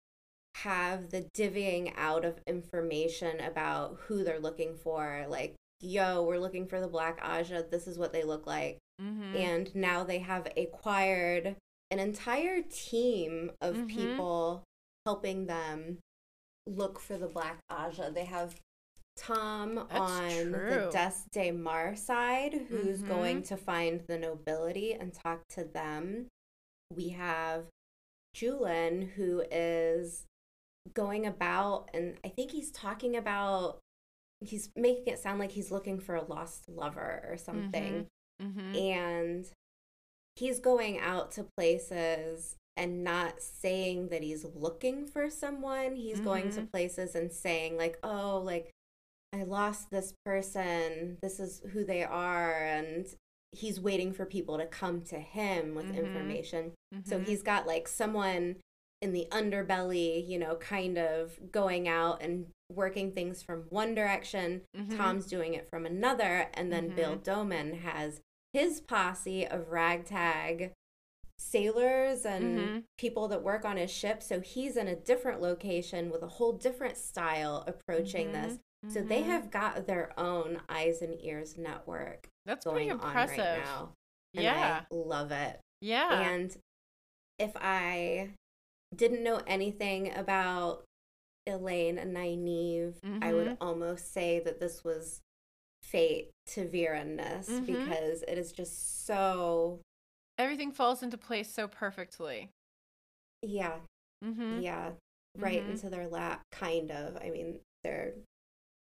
[0.58, 5.26] have the divvying out of information about who they're looking for.
[5.30, 7.72] Like, yo, we're looking for the Black Ajah.
[7.72, 8.80] This is what they look like.
[9.02, 9.34] Mhm.
[9.38, 11.56] And now they have acquired
[11.94, 13.88] an entire team of Mhm.
[13.90, 14.64] people
[15.06, 16.00] helping them
[16.66, 18.12] look for the Black Ajah.
[18.12, 18.60] They have
[19.16, 20.90] Tom That's on the true.
[20.92, 23.08] Des de Mar side, who's Mhm.
[23.08, 26.28] going to find the nobility and talk to them.
[26.92, 27.68] We have
[28.34, 30.26] Julian, who is
[30.94, 33.80] going about, and I think he's talking about,
[34.42, 38.08] he's making it sound like he's looking for a lost lover or something.
[38.42, 38.76] Mhm.
[38.76, 39.52] And
[40.36, 45.96] he's going out to places and not saying that he's looking for someone.
[45.96, 46.72] He's going to Mhm.
[46.72, 48.72] places and saying, like, oh, like,
[49.32, 51.18] I lost this person.
[51.22, 52.54] This is who they are.
[52.66, 53.06] And
[53.52, 55.98] he's waiting for people to come to him with Mhm.
[55.98, 56.74] information.
[57.04, 57.28] So Mhm.
[57.28, 58.62] he's got like someone
[59.02, 64.64] in the underbelly, you know, kind of going out and working things from one direction.
[64.76, 64.98] Mhm.
[64.98, 66.50] Tom's doing it from another.
[66.56, 67.24] And then Bill Mhm.
[67.24, 68.22] Domon has
[68.54, 70.72] his posse of ragtag
[71.40, 72.84] sailors and Mhm.
[72.98, 74.22] people that work on his ship.
[74.24, 78.60] So he's in a different location with a whole different style approaching this.
[78.90, 79.26] So they Mhm.
[79.28, 83.38] have got their own eyes and ears network That's pretty impressive.
[83.38, 83.94] right now.
[84.34, 84.86] Yeah.
[84.92, 85.60] I love it.
[85.82, 86.20] Yeah.
[86.32, 86.56] And
[87.40, 88.34] if I
[88.94, 90.84] didn't know anything about
[91.48, 93.58] Elayne and Nynaeve, I would Mhm.
[93.62, 95.22] almost say that this was
[95.82, 97.66] fate to Viranness Mhm.
[97.66, 99.80] because it is just so
[100.38, 102.50] Everything falls into place so perfectly.
[103.42, 103.80] yeah,
[104.24, 104.62] Mm-hmm.
[104.62, 104.94] yeah,
[105.38, 105.72] right Mhm.
[105.72, 107.18] into their lap, kind of.
[107.18, 108.14] I mean, they're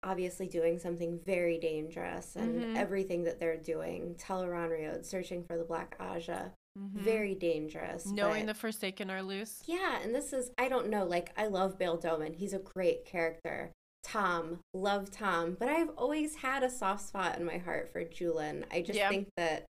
[0.02, 2.76] obviously doing something very dangerous and Mhm.
[2.76, 8.04] everything that they're doing, Teleron searching for the Black Ajah, very dangerous.
[8.06, 8.14] Mm-hmm.
[8.16, 9.62] Knowing but- the Forsaken are loose.
[9.66, 12.34] Yeah, and this is I don't know, like I love Bill Domon.
[12.36, 13.72] He's a great character.
[14.06, 18.64] Tom, love Tom, but I've always had a soft spot in my heart for Julian.
[18.70, 19.08] I just Yeah.
[19.08, 19.66] think that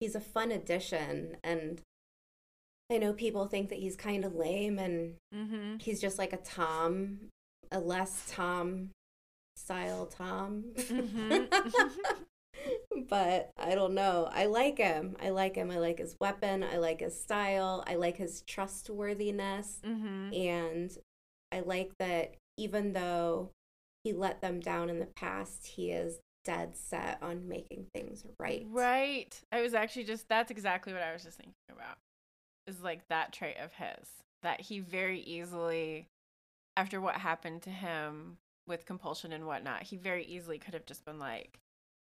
[0.00, 1.80] he's a fun addition and
[2.90, 5.76] I know people think that he's kind of lame and Mm-hmm.
[5.78, 7.30] he's just like a Tom,
[7.70, 8.90] a less Tom
[9.56, 10.64] style Tom.
[10.76, 11.48] Mhm.
[13.08, 14.28] but I don't know.
[14.30, 15.16] I like him.
[15.22, 15.70] I like him.
[15.70, 16.62] I like his weapon.
[16.62, 17.82] I like his style.
[17.86, 19.80] I like his trustworthiness.
[19.84, 20.34] mm-hmm.
[20.34, 20.90] And
[21.50, 23.50] I like that even though
[24.04, 28.66] he let them down in the past, he is dead set on making things right.
[28.68, 29.38] Right.
[29.52, 31.98] I was actually just that's exactly what I was just thinking about.
[32.66, 34.08] Is like that trait of his
[34.42, 36.08] that he very easily
[36.76, 41.04] after what happened to him with compulsion and whatnot, he very easily could have just
[41.04, 41.58] been like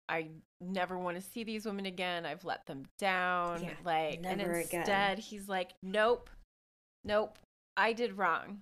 [0.07, 0.29] I
[0.61, 2.25] never want to see these women again.
[2.25, 3.63] I've let them down.
[3.63, 4.81] Yeah, like and never again.
[4.81, 6.29] instead he's like, Nope.
[7.03, 7.37] Nope.
[7.77, 8.61] I did wrong.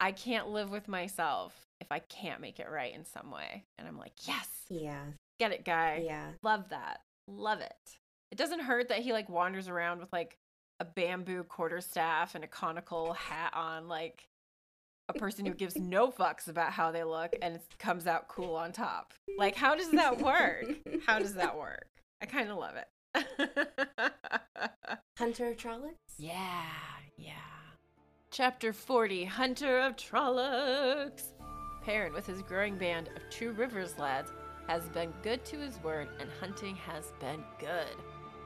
[0.00, 3.64] I can't live with myself if I can't make it right in some way.
[3.78, 4.48] And I'm like, Yes.
[4.68, 5.04] Yeah.
[5.38, 6.02] Get it, guy.
[6.04, 6.28] Yeah.
[6.42, 7.00] Love that.
[7.28, 7.98] Love it.
[8.32, 10.38] It doesn't hurt that he like wanders around with like
[10.80, 14.28] a bamboo quarterstaff and a conical hat on, like
[15.08, 18.54] a person who gives no fucks about how they look and it comes out cool
[18.56, 19.14] on top.
[19.38, 20.64] Like, how does that work?
[21.06, 21.86] How does that work?
[22.20, 22.88] I kind of love it.
[25.18, 25.94] Hunter of Trollocs?
[26.18, 26.64] yeah,
[27.16, 27.32] yeah.
[28.30, 31.22] Chapter 40 Hunter of Trollocs.
[31.86, 34.32] Perrin, with his growing band of Two Rivers lads,
[34.66, 37.96] has been good to his word, and hunting has been good.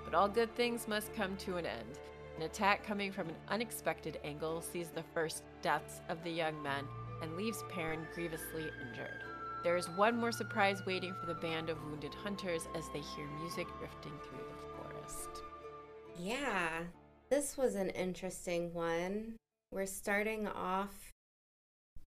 [0.04, 1.98] But all good things must come to an end.
[2.36, 6.84] An attack coming from an unexpected angle sees the first deaths of the young men
[7.22, 9.24] and leaves Perrin grievously injured.
[9.64, 13.26] There is one more surprise waiting for the band of wounded hunters as they hear
[13.40, 15.42] music drifting through the forest.
[16.18, 16.68] Yeah.
[17.30, 19.36] This was an interesting one.
[19.72, 21.09] We're starting off.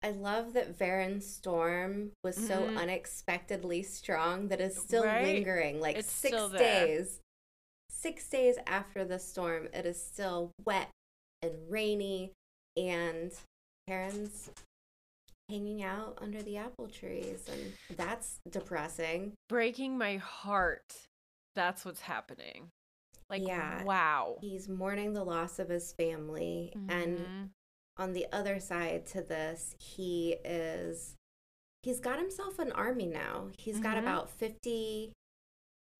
[0.02, 2.76] I love that Varen's storm was so Mhm.
[2.78, 5.24] unexpectedly strong that it's still Right?
[5.24, 5.80] lingering.
[5.80, 7.20] Like It's six days.
[7.90, 10.90] Six days after the storm, it is still wet
[11.42, 12.32] and rainy.
[12.76, 13.32] And
[13.88, 14.50] Perrin's
[15.48, 17.48] hanging out under the apple trees.
[17.48, 19.34] And that's depressing.
[19.48, 21.08] Breaking my heart.
[21.56, 22.70] That's what's happening.
[23.28, 23.82] Like, Yeah.
[23.82, 24.38] wow.
[24.40, 26.72] He's mourning the loss of his family.
[26.88, 27.50] And Mhm.
[27.98, 31.14] On the other side to this, he is
[31.82, 33.48] he's got himself an army now.
[33.58, 34.00] He's got Mhm.
[34.00, 35.12] about 50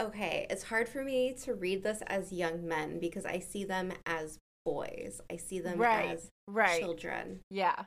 [0.01, 3.93] Okay, it's hard for me to read this as young men because I see them
[4.07, 5.21] as boys.
[5.29, 6.79] I see them Right, as right.
[6.81, 7.41] children.
[7.51, 7.87] Yeah.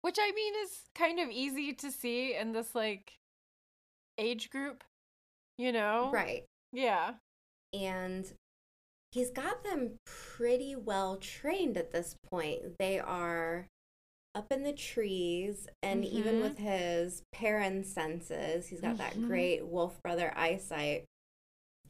[0.00, 3.12] Which I mean is kind of easy to see in this like
[4.18, 4.82] age group,
[5.58, 6.10] you know?
[6.12, 6.44] Right.
[6.72, 7.14] Yeah.
[7.72, 8.36] And
[9.12, 12.78] he's got them pretty well trained at this point.
[12.78, 13.66] They are
[14.34, 16.42] up in the trees, and even Mhm.
[16.42, 19.26] with his Perrin senses, he's got that Mhm.
[19.26, 21.04] great wolf brother eyesight.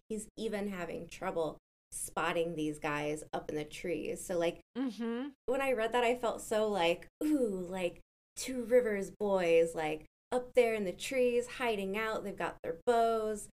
[0.09, 1.59] He's even having trouble
[1.93, 4.25] spotting these guys up in the trees.
[4.25, 5.29] So, like, Mm-hmm.
[5.47, 8.01] when I read that, I felt so like, ooh, like
[8.35, 12.25] Two Rivers boys, like up there in the trees, hiding out.
[12.25, 13.49] They've got their bows,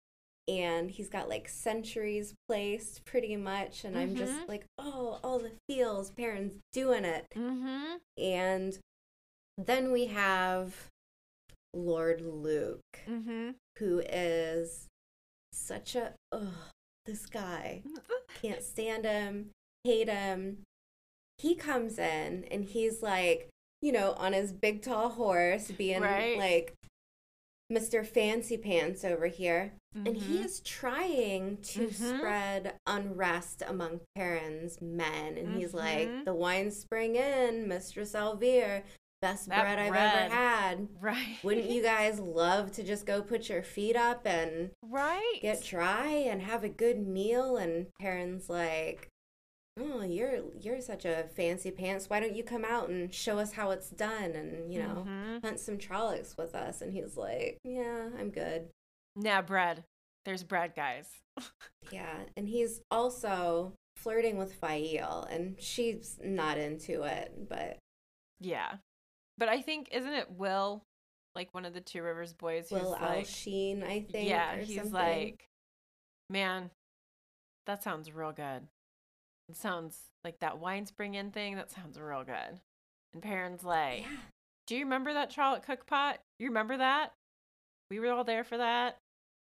[0.49, 3.85] and he's got like centuries placed pretty much.
[3.85, 4.19] And I'm Mhm.
[4.19, 7.27] just like, oh, all the feels, Perrin's doing it.
[7.37, 7.97] Mm-hmm.
[8.17, 8.79] And
[9.59, 10.89] then we have
[11.75, 13.51] Lord Luke, Mm-hmm.
[13.79, 14.87] who is
[15.53, 16.55] such a, oh,
[17.07, 17.83] this guy
[18.43, 19.51] can't stand him,
[19.85, 20.63] hate him.
[21.39, 23.49] He comes in and he's like,
[23.83, 26.37] you know, on his big tall horse, being Right.
[26.39, 26.73] like
[27.73, 28.07] Mr.
[28.07, 29.73] Fancy Pants over here.
[29.95, 30.45] And he Mhm.
[30.45, 32.19] is trying to Mhm.
[32.19, 35.37] spread unrest among Perrin's men.
[35.37, 35.75] And he's Mhm.
[35.75, 38.85] like, the Winespring Inn, Mistress al'Vere,
[39.21, 40.89] best That bread I've ever had.
[41.01, 41.39] Right.
[41.43, 45.39] Wouldn't you guys love to just go put your feet up and Right.
[45.43, 49.09] get dry and have a good meal and Perrin's like
[49.81, 53.53] oh you're you're such a fancy pants why don't you come out and show us
[53.53, 55.43] how it's done and you know Mhm.
[55.45, 58.69] hunt some trollocs with us and he's like yeah i'm good
[59.17, 59.83] Nah, bread.
[60.25, 61.09] There's bread, guys.
[61.91, 67.79] yeah and he's also flirting with Faile and she's not into it but
[68.41, 68.77] Yeah.
[69.39, 70.83] But I think isn't it Will,
[71.35, 74.93] like one of the Two Rivers boys, will like, al'Seen i think yeah, he's something.
[74.93, 75.47] like,
[76.31, 76.71] man,
[77.67, 78.67] that sounds real good.
[79.49, 81.57] It sounds like that Winespring Inn thing.
[81.57, 82.61] That sounds real good.
[83.15, 84.17] And Perrin's like, yeah
[84.67, 86.21] do you remember that Charlotte cook pot?
[86.39, 87.15] You remember that?
[87.91, 88.99] We were all there for that.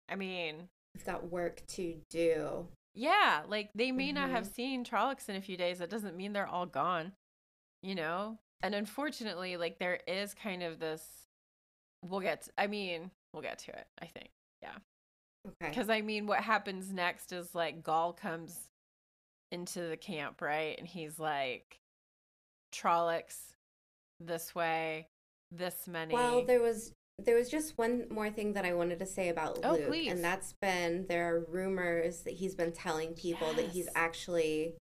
[0.10, 4.54] I mean, we've got work to do yeah, like they may not have Mhm.
[4.54, 5.78] seen Trollocs in a few days.
[5.80, 7.14] That doesn't mean they're all gone,
[7.82, 8.40] you know?
[8.62, 11.28] And unfortunately, like there is kind of this.
[12.04, 14.32] We'll get, I mean, we'll get to it, I think.
[14.62, 14.76] Yeah.
[15.48, 18.71] Okay Because I mean, what happens next is like Gaul comes
[19.52, 20.78] into the camp, right?
[20.78, 21.80] And he's like,
[22.74, 23.54] Trollocs
[24.20, 25.08] this way,
[25.52, 26.14] this many.
[26.14, 29.60] Well, there was there was just one more thing that I wanted to say about
[29.64, 30.12] Oh, Luke, please.
[30.12, 34.76] and that's been there are rumors that he's been telling people that he's actually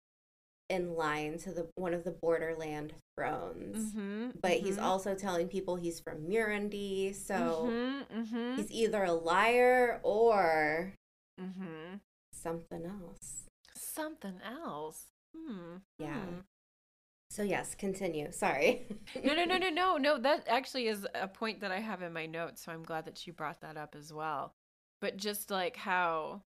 [0.68, 3.92] in line to the one of the borderland thrones.
[3.92, 9.12] hmm But he's also telling people he's from Murandy, so hmm hmm he's either a
[9.12, 10.92] liar or
[11.40, 11.96] hmm
[12.32, 13.47] something else.
[13.98, 15.06] Something else.
[15.36, 15.78] Hmm.
[15.98, 16.20] Yeah.
[16.20, 16.38] hmm.
[17.30, 18.30] So yes, continue.
[18.30, 18.86] Sorry.
[19.24, 20.18] no, no, no, no, no, no.
[20.18, 23.26] That actually is a point that I have in my notes, so I'm glad that
[23.26, 24.54] you brought that up as well.
[25.00, 26.42] But just like how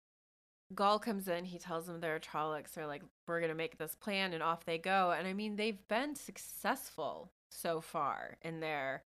[0.75, 2.73] Gaul comes in, he tells them they're Trollocs.
[2.73, 5.15] They're like, we're gonna make this plan, and off they go.
[5.17, 9.03] And I mean, they've been successful so far in their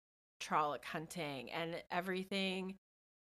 [0.42, 2.74] Trolloc hunting, and everything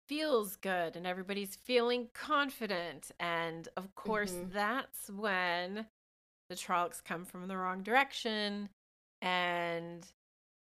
[0.09, 3.11] feels good, and everybody's feeling confident.
[3.19, 4.51] And of course, Mhm.
[4.51, 5.87] that's when
[6.49, 8.69] the Trollocs come from the wrong direction
[9.21, 10.11] and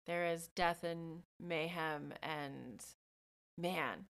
[0.08, 2.84] there is death and mayhem and
[3.58, 4.08] man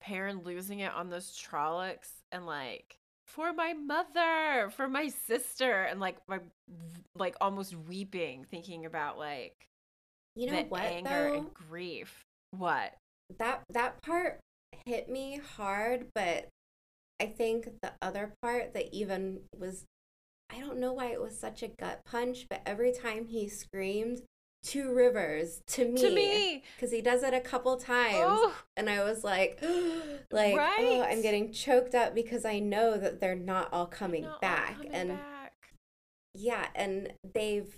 [0.00, 6.00] Perrin losing it on those Trollocs and like for my mother for my sister and
[6.00, 6.40] like my
[7.14, 9.68] like almost weeping thinking about like
[10.34, 11.38] you know the what anger though?
[11.38, 12.96] and grief what
[13.38, 14.40] that that part
[14.86, 16.48] hit me hard but
[17.20, 19.84] i think the other part that even was
[20.50, 24.22] i don't know why it was such a gut punch but every time he screamed
[24.64, 28.14] two rivers to me to me because he does it a couple times.
[28.20, 28.54] Oh.
[28.76, 29.58] And i was like
[30.30, 34.34] like oh i'm getting choked up because i know that they're not all coming not
[34.34, 34.76] all back.
[34.76, 35.52] coming and back.
[36.34, 37.76] yeah and they've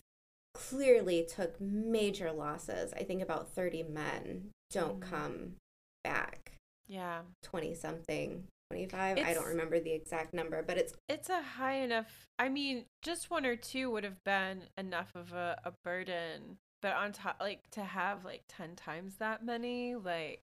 [0.53, 2.93] clearly took major losses.
[2.93, 5.11] I think about 30 men don't Mhm.
[5.11, 5.57] come
[6.05, 6.53] back
[6.89, 11.75] yeah 20 something 25 i don't remember the exact number but it's it's a high
[11.77, 16.59] enough i mean just one or two would have been enough of a, a burden
[16.83, 20.43] But on top, like to have like ten times that many, like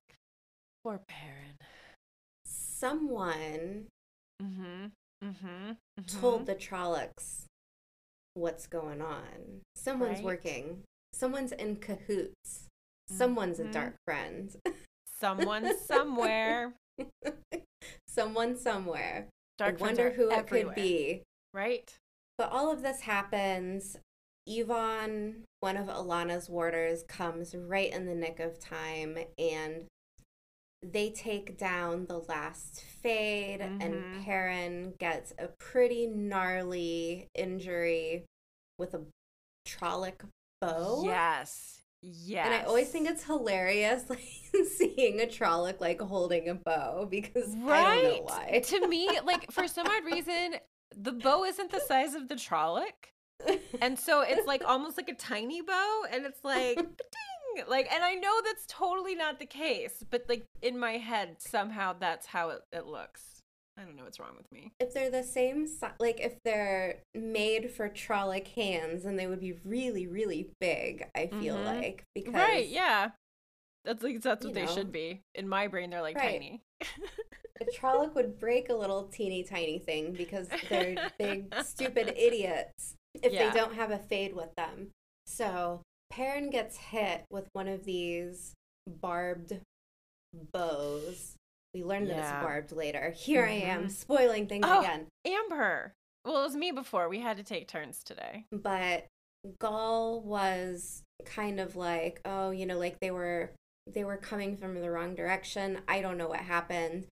[0.82, 1.54] poor Perrin
[2.44, 3.86] Someone
[4.42, 4.86] Mm-hmm.
[5.24, 5.72] Mm-hmm.
[6.20, 7.44] told the Trollocs
[8.34, 9.60] what's going on.
[9.76, 10.24] Someone's Right.
[10.24, 10.82] working.
[11.12, 12.66] Someone's in cahoots.
[13.08, 14.50] Someone's a dark friend.
[15.22, 16.74] someone somewhere.
[18.08, 19.28] Someone somewhere.
[19.56, 21.22] Dark I wonder who it could be.
[21.54, 21.92] Right.
[22.36, 23.96] But all of this happens.
[24.48, 29.86] Ihvon, one of Alanna's warders, comes right in the nick of time and
[30.82, 33.82] they take down the last fade, Mhm.
[33.82, 38.24] and Perrin gets a pretty gnarly injury
[38.78, 39.04] with a
[39.66, 40.28] Trolloc
[40.60, 41.04] bow.
[41.04, 41.81] Yes.
[42.02, 42.46] Yes.
[42.46, 44.20] And I always think it's hilarious, like
[44.76, 48.60] seeing a Trolloc like holding a bow because I don't know why.
[48.64, 50.56] to me, like for some odd reason,
[50.96, 53.10] the bow isn't the size of the Trolloc.
[53.80, 58.04] And so it's like almost like a tiny bow, and it's like ding, like, and
[58.04, 62.50] I know that's totally not the case, but like in my head, somehow that's how
[62.50, 63.31] it, it looks.
[63.78, 64.72] I don't know what's wrong with me.
[64.80, 69.40] if they're the same si- like if they're made for Trolloc hands, then they would
[69.40, 71.08] be really, really big.
[71.14, 71.64] I feel Mhm.
[71.64, 72.68] like because Right?
[72.68, 73.12] Yeah.
[73.84, 74.74] That's like that's what they know.
[74.74, 75.22] should be.
[75.34, 76.32] In my brain, they're like Right.
[76.32, 76.62] tiny.
[77.60, 83.32] a Trolloc would break a little teeny tiny thing because they're big, stupid idiots if
[83.32, 83.50] Yeah.
[83.50, 84.90] they don't have a fade with them.
[85.26, 88.52] So Perrin gets hit with one of these
[88.86, 89.60] barbed
[90.52, 91.36] bows.
[91.74, 92.34] We learned that Yeah.
[92.38, 93.10] it's barbed later.
[93.10, 93.90] Here I am Mhm.
[93.90, 94.80] spoiling things Oh.
[94.80, 95.08] again.
[95.24, 95.94] Amber.
[96.24, 97.08] Well, it was me before.
[97.08, 98.46] We had to take turns today.
[98.52, 99.06] but
[99.58, 103.52] Gaul was kind of like, oh, you know, like they were
[103.88, 105.80] they were coming from the wrong direction.
[105.88, 107.08] I don't know what happened.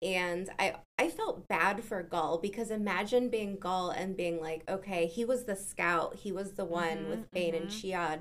[0.00, 5.06] And I I felt bad for Gaul because imagine being Gaul and being like, okay,
[5.06, 7.72] he was the scout, he was the one Mhm, with Bane and mhm.
[7.82, 8.20] Chiad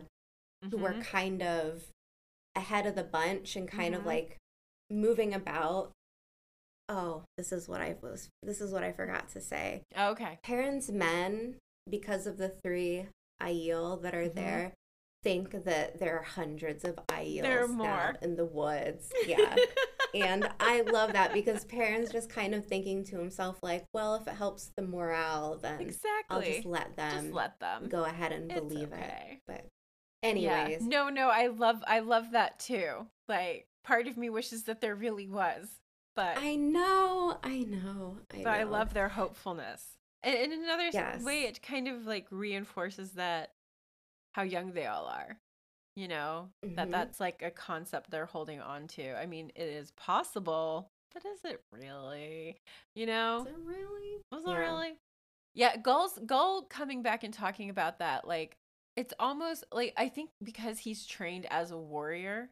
[0.72, 1.04] who were Mhm.
[1.06, 1.92] kind of
[2.56, 4.06] ahead of the bunch and kind of Mhm.
[4.08, 4.38] like
[4.90, 5.92] moving about.
[6.88, 9.82] Oh, this is what I was this is what I forgot to say.
[9.98, 10.38] Okay.
[10.44, 11.56] Perrin's men,
[11.90, 13.08] because of the three
[13.42, 14.36] Aiel that are Mhm.
[14.36, 14.74] there,
[15.24, 19.12] think that there are hundreds of Aiels now in the woods.
[19.28, 19.56] Yeah.
[20.14, 24.28] and I love that because Perrin's just kind of thinking to himself, like, well, if
[24.28, 26.24] it helps the morale, then exactly.
[26.30, 29.00] I'll just let them Just let them go ahead and believe it.
[29.00, 29.42] okay.
[29.48, 29.66] But
[30.22, 30.30] Yeah.
[30.30, 33.08] anyways, No, no, I love I love that too.
[33.28, 35.68] Like part of me wishes that there really was.
[36.16, 39.84] But I know, I know, I but I love their hopefulness.
[40.24, 41.24] And in another Yes.
[41.24, 43.52] way it kind of like reinforces that
[44.34, 45.38] how young they all are.
[45.96, 46.92] You know, that Mhm.
[46.92, 49.18] that's like a concept they're holding on to.
[49.18, 52.58] I mean, it is possible, but is it really?
[52.96, 53.42] You know?
[53.42, 54.22] Is it really?
[54.32, 54.58] Was it Yeah.
[54.58, 55.00] really?
[55.54, 58.58] Yeah, Gaul's Gull coming back and talking about that, like
[58.98, 62.50] it's almost like I think because he's trained as a warrior,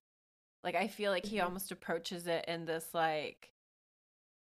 [0.64, 1.46] like I feel like he Mhm.
[1.46, 3.54] almost approaches it in this like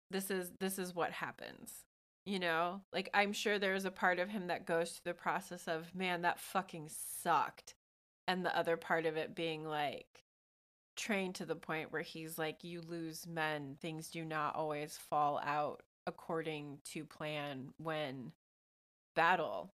[0.10, 1.86] this is this is what happens.
[2.26, 2.82] You know?
[2.94, 6.22] Like I'm sure there's a part of him that goes through the process of, man,
[6.22, 7.76] that fucking sucked.
[8.28, 10.24] And the other part of it being like
[10.96, 15.40] trained to the point where he's like, you lose men, things do not always fall
[15.40, 18.34] out according to plan when
[19.16, 19.74] battle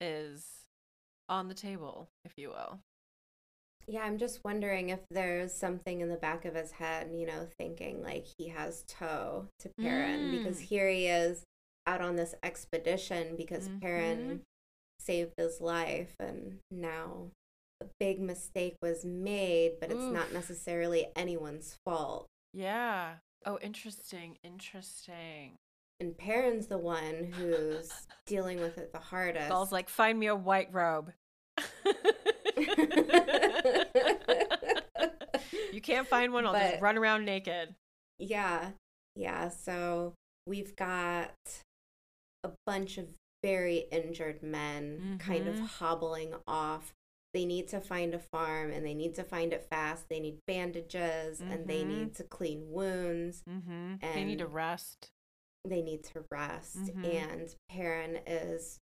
[0.00, 0.68] is
[1.28, 2.80] on the table, if you will.
[3.88, 7.46] Yeah, I'm just wondering if there's something in the back of his head, you know,
[7.58, 10.62] thinking like he has toe to Perrin because Mm.
[10.62, 11.44] here he is
[11.86, 14.42] out on this expedition because Perrin
[14.98, 17.30] saved his life and now
[17.80, 22.26] a big mistake was made, but it's not necessarily anyone's fault.
[22.52, 23.16] Yeah.
[23.44, 24.36] Oh, interesting.
[24.42, 25.54] Interesting.
[26.00, 27.92] And Perrin's the one who's
[28.26, 29.50] dealing with it the hardest.
[29.50, 31.12] Gaul's like, find me a white robe.
[35.76, 37.74] you can't find one, I'll just run around naked.
[38.18, 38.70] Yeah.
[39.14, 39.50] Yeah.
[39.50, 40.14] So
[40.46, 41.34] we've got
[42.42, 43.08] a bunch of
[43.44, 45.66] very injured men kind of Mhm.
[45.66, 46.92] hobbling off.
[47.34, 50.08] They need to find a farm and they need to find it fast.
[50.08, 51.86] They need bandages and they Mhm.
[51.88, 53.42] need to clean wounds.
[53.46, 53.96] Mm-hmm.
[54.00, 55.10] They need to rest.
[55.64, 56.78] They need to rest.
[56.78, 57.04] Mhm.
[57.04, 58.78] And Perrin is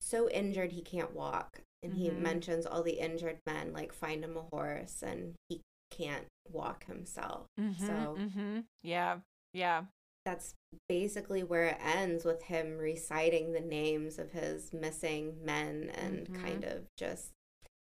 [0.00, 1.62] so injured he can't walk.
[1.82, 6.26] And he mentions all the injured men, like, find him a horse, and he can't
[6.50, 7.46] walk himself.
[7.60, 8.60] Mm-hmm, So- mm-hmm.
[8.82, 9.18] yeah,
[9.52, 9.84] yeah.
[10.24, 10.54] that's
[10.90, 16.42] basically where it ends with him reciting the names of his missing men and Mhm.
[16.42, 17.30] kind of just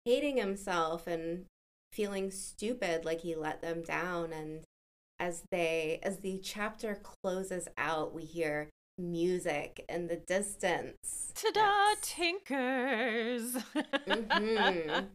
[0.05, 1.45] hating himself and
[1.93, 4.65] feeling stupid like he let them down and
[5.21, 8.69] as they as the chapter closes out we hear
[8.99, 13.53] music in the distance Ta-da, That's- Tinkers.
[14.09, 15.09] Mhm.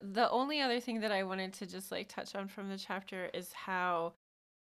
[0.00, 3.30] The only other thing that I wanted to just like touch on from the chapter
[3.34, 4.14] is how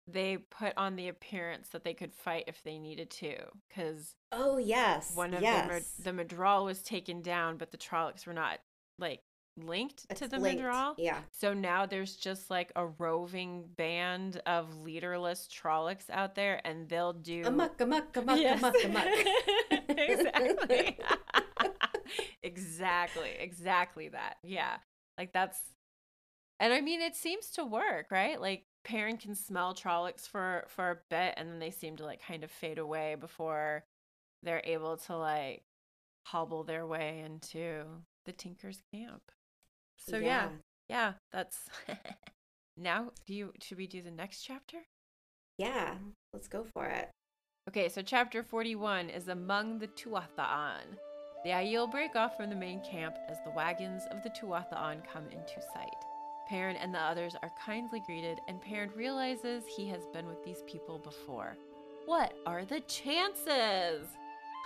[0.08, 3.34] they put on the appearance that they could fight if they needed to
[3.68, 5.16] because Oh yes.
[5.16, 5.94] one of yes.
[5.98, 8.60] the the Myrddraal was taken down but the Trollocs were not
[9.00, 9.20] like
[9.56, 10.62] linked to the linked.
[10.62, 11.18] Myrddraal Yeah.
[11.32, 17.12] so now there's just like a roving band of leaderless Trollocs out there and they'll
[17.14, 18.58] do Amok, amok, amok, Yes.
[18.62, 19.08] amok, amok.
[19.88, 20.98] exactly.
[22.44, 23.30] exactly.
[23.40, 24.36] Exactly that.
[24.44, 24.76] Yeah.
[25.18, 25.58] Like that's
[26.58, 28.40] and I mean it seems to work, right?
[28.40, 32.22] Like Perrin can smell Trollocs for for a bit and then they seem to like
[32.26, 33.84] kind of fade away before
[34.42, 35.62] they're able to like
[36.26, 37.84] hobble their way into
[38.24, 39.22] the Tinker's camp.
[39.96, 40.48] So yeah,
[40.88, 41.68] yeah, that's
[42.76, 44.78] now do you should we do the next chapter?
[45.58, 45.94] Yeah.
[46.32, 47.10] Let's go for it.
[47.68, 50.98] Okay, so chapter 41 is Among the Tuatha'an.
[51.46, 55.26] The Aiel break off from the main camp as the wagons of the Tuatha'an come
[55.26, 56.04] into sight.
[56.48, 60.64] Perrin and the others are kindly greeted, and Perrin realizes he has been with these
[60.66, 61.56] people before.
[62.06, 64.08] What are the chances?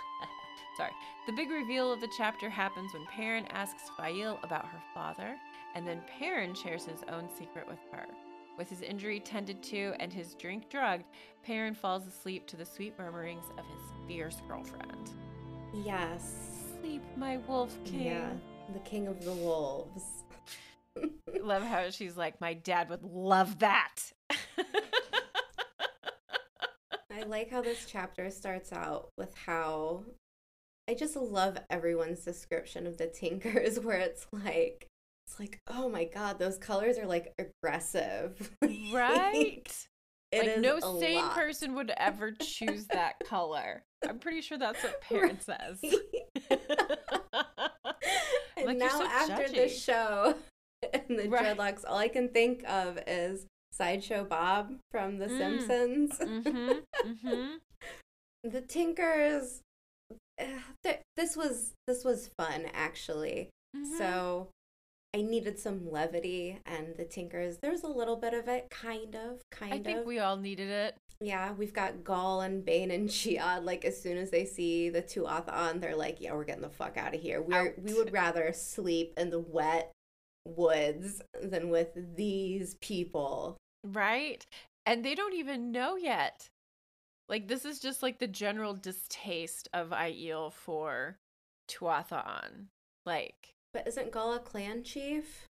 [0.75, 0.89] Sorry.
[1.27, 5.37] The big reveal of the chapter happens when Perrin asks Faile about her father,
[5.75, 8.07] and then Perrin shares his own secret with her.
[8.57, 11.05] With his injury tended to and his drink drugged,
[11.43, 15.11] Perrin falls asleep to the sweet murmurings of his fierce girlfriend.
[15.73, 16.50] Yes.
[16.81, 18.05] Sleep, my wolf king.
[18.05, 18.31] Yeah.
[18.73, 20.03] The king of the wolves.
[21.41, 23.97] Love how she's like, my dad would love that.
[27.13, 30.03] I like how this chapter starts out with how
[30.89, 34.87] I just love everyone's description of the Tinkers where it's like
[35.27, 38.51] it's like, oh my god, those colors are like aggressive.
[38.91, 39.87] right?
[40.31, 41.35] It like no sane lot.
[41.35, 43.83] person would ever choose that color.
[44.07, 45.79] I'm pretty sure that's what Perrin says.
[48.57, 49.51] and Like, now so after judgy.
[49.55, 50.35] this show
[50.93, 51.57] and the Right.
[51.57, 55.37] dreadlocks, all I can think of is Sideshow Bob from The Mm.
[55.37, 56.17] Simpsons.
[56.19, 56.71] mm-hmm.
[57.09, 58.49] Mm-hmm.
[58.49, 59.61] the Tinkers.
[60.37, 63.49] eh, th- This was this was fun actually.
[63.75, 63.97] Mm-hmm.
[63.97, 64.49] So
[65.13, 67.57] I needed some levity, and the Tinkers.
[67.61, 69.77] There's a little bit of it, kind of, kind of.
[69.77, 69.83] I of.
[69.83, 70.95] think we all needed it.
[71.19, 73.65] yeah, we've got Gaul and Bane and Chiad.
[73.65, 76.97] Like as soon as they see the Tuatha'an, they're like, "Yeah, we're getting the fuck
[76.97, 77.41] out of here.
[77.41, 79.91] We're we would rather sleep in the wet
[80.45, 84.45] woods than with these people." Right?
[84.85, 86.47] And they don't even know yet.
[87.27, 91.17] Like this is just like the general distaste of Aiel for
[91.69, 92.67] Tuatha'an.
[93.05, 95.47] Like But isn't Gala clan chief?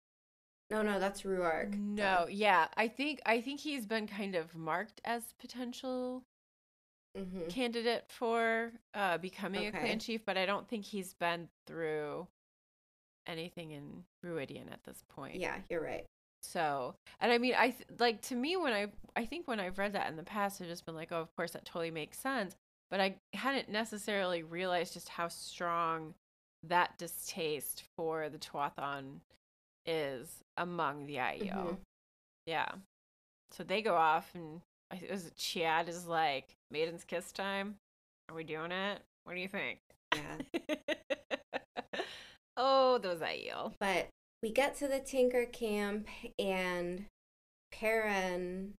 [0.70, 1.74] No, no, that's Rhuarc.
[1.78, 2.68] no, yeah.
[2.76, 6.24] I think I think he's been kind of marked as potential
[7.16, 12.26] hmm candidate for uh becoming a clan chief, but I don't think he's been through
[13.26, 15.40] anything in Rhuidean at this point.
[15.40, 16.04] Yeah, you're right.
[16.42, 19.78] So, and I mean, I th- like to me when I I think when I've
[19.78, 22.18] read that in the past, I've just been like, oh, of course that totally makes
[22.18, 22.54] sense.
[22.90, 26.14] But I hadn't necessarily realized just how strong
[26.64, 29.20] that distaste for the Tuatha'an
[29.86, 31.52] is among the Aiel.
[31.52, 31.78] Mhm.
[32.46, 32.72] Yeah.
[33.52, 37.78] So they go off, and I it was Chiad is like, "Maiden's kiss time.
[38.28, 39.02] Are we doing it?
[39.24, 39.80] What do you think?"
[40.14, 40.38] Yeah.
[42.56, 43.74] oh, those Aiel.
[43.78, 44.09] But
[44.42, 47.06] we get to the Tinker camp and
[47.72, 48.74] Perrin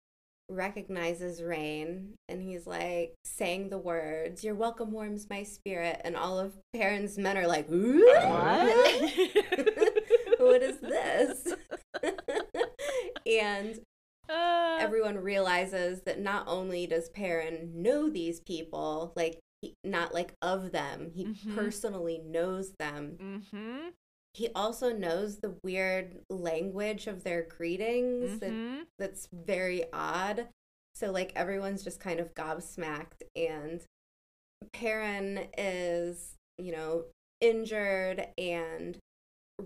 [0.50, 6.02] recognizes Raen and he's like saying the words, Your welcome warms my spirit.
[6.04, 9.12] And all of Perrin's men are like, What?
[10.40, 11.54] what is this?
[13.26, 13.80] and
[14.30, 20.34] Uh, everyone realizes that not only does Perrin know these people, like, he, not like
[20.44, 21.56] of them, he Mhm.
[21.56, 23.88] personally knows them mm-hmm.
[24.40, 28.84] He also knows the weird language of their greetings Mm-hmm.
[28.98, 30.48] that's very odd
[30.96, 33.82] so like everyone's just kind of gobsmacked and
[34.74, 37.06] Perrin is you know
[37.42, 38.98] injured and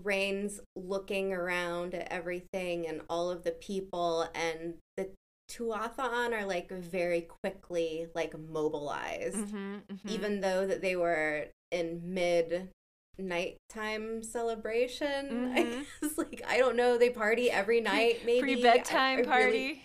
[0.02, 5.10] Raen's looking around at everything and all of the people and the
[5.50, 10.08] Tuatha'an are like very quickly like mobilized Mm-hmm.
[10.08, 12.70] even though that they were in mid
[13.18, 15.52] nighttime celebration.
[15.54, 15.56] Mhm.
[16.02, 18.40] I guess like I don't know, they party every night maybe.
[18.40, 19.82] pre bedtime I really- party.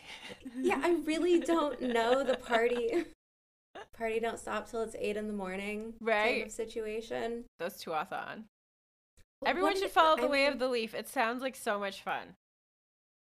[0.62, 3.06] yeah, I really don't know the party.
[3.98, 5.94] Party don't stop till it's eight in the morning.
[6.02, 6.46] Right.
[6.46, 7.46] of situation.
[7.60, 8.46] Those two off on.
[9.46, 10.94] Everyone should follow the I way of the leaf.
[10.94, 12.36] It sounds like so much fun.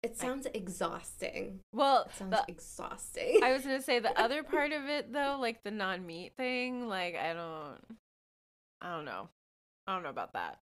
[0.02, 1.60] It sounds exhausting.
[1.74, 3.40] Well, It sounds the, exhausting.
[3.44, 7.14] I was gonna say the other part of it though, like the non-meat thing, like
[7.16, 7.78] I don't,
[8.80, 9.28] I don't know,
[9.90, 10.58] I don't know about that.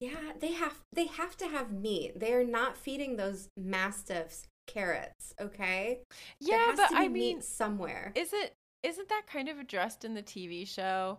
[0.00, 2.18] Yeah, they have they have to have meat.
[2.18, 6.00] They are not feeding those mastiffs carrots, okay?
[6.40, 8.12] Yeah, but I mean, somewhere.
[8.14, 11.18] is it isn't that kind of addressed in the TV show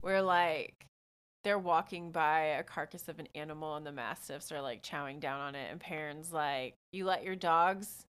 [0.00, 0.86] where like
[1.44, 5.40] they're walking by a carcass of an animal and the mastiffs are like chowing down
[5.40, 8.04] on it and parents like you let your dogs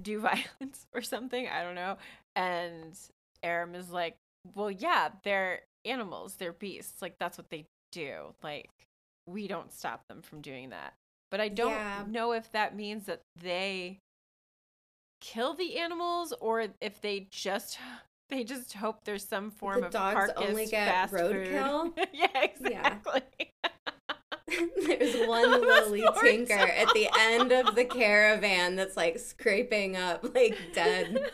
[0.00, 0.20] do
[0.60, 1.96] violence or something i don't know
[2.34, 2.98] and
[3.42, 4.16] aram is like
[4.54, 8.68] well yeah they're animals they're beasts like that's what they do like
[9.26, 10.94] we don't stop them from doing that
[11.30, 12.04] but i don't Yeah.
[12.08, 13.98] know if that means that they
[15.20, 17.78] kill the animals or if they just
[18.28, 21.92] they just hope there's some form of dogs carcass only get roadkill?
[22.12, 23.22] yeah, exactly.
[24.86, 30.56] There's one Those tinker at the end of the caravan that's like scraping up like
[30.74, 31.30] dead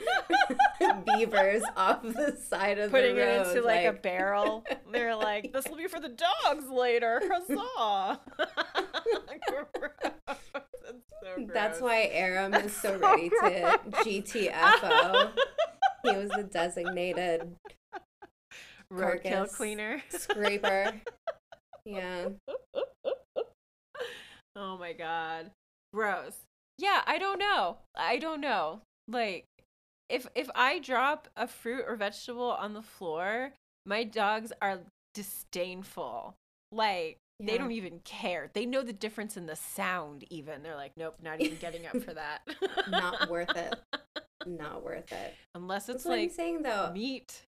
[1.06, 3.44] beavers off the side of Putting the road.
[3.44, 4.64] Putting it into like, a barrel.
[4.92, 7.22] They're like, this will be for the dogs later.
[7.30, 8.20] Huzzah!
[11.22, 15.32] So That's why Aram is so ready to GTFO.
[16.04, 17.56] He was the designated
[18.92, 20.02] roadkill cleaner.
[20.10, 20.92] scraper.
[21.84, 22.28] Yeah.
[24.56, 25.50] oh my god.
[25.92, 26.36] Gross.
[26.78, 27.78] Yeah, I don't know.
[27.96, 28.80] I don't know.
[29.08, 29.46] Like
[30.08, 33.52] if if I drop a fruit or vegetable on the floor,
[33.86, 34.80] my dogs are
[35.14, 36.34] disdainful.
[36.72, 38.50] Like they don't even care.
[38.52, 40.62] They know the difference in the sound even.
[40.62, 42.42] They're like, "Nope, not even getting up for that."
[42.88, 43.74] Not worth it.
[44.46, 45.34] Not worth it.
[45.54, 46.92] Unless That's it's what I'm like saying though.
[46.92, 47.42] meat.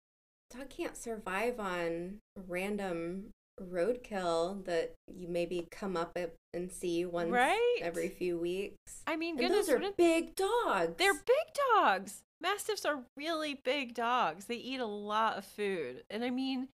[0.52, 3.32] Dog can't survive on random
[3.62, 6.18] roadkill that you maybe come up
[6.54, 7.80] and see once Right?
[7.82, 8.76] every few weeks.
[9.08, 10.94] I mean, And goodness, those are big dogs.
[10.98, 12.22] They're big dogs.
[12.42, 14.46] Mastiffs are really big dogs.
[14.46, 16.04] They eat a lot of food.
[16.10, 16.68] And I mean,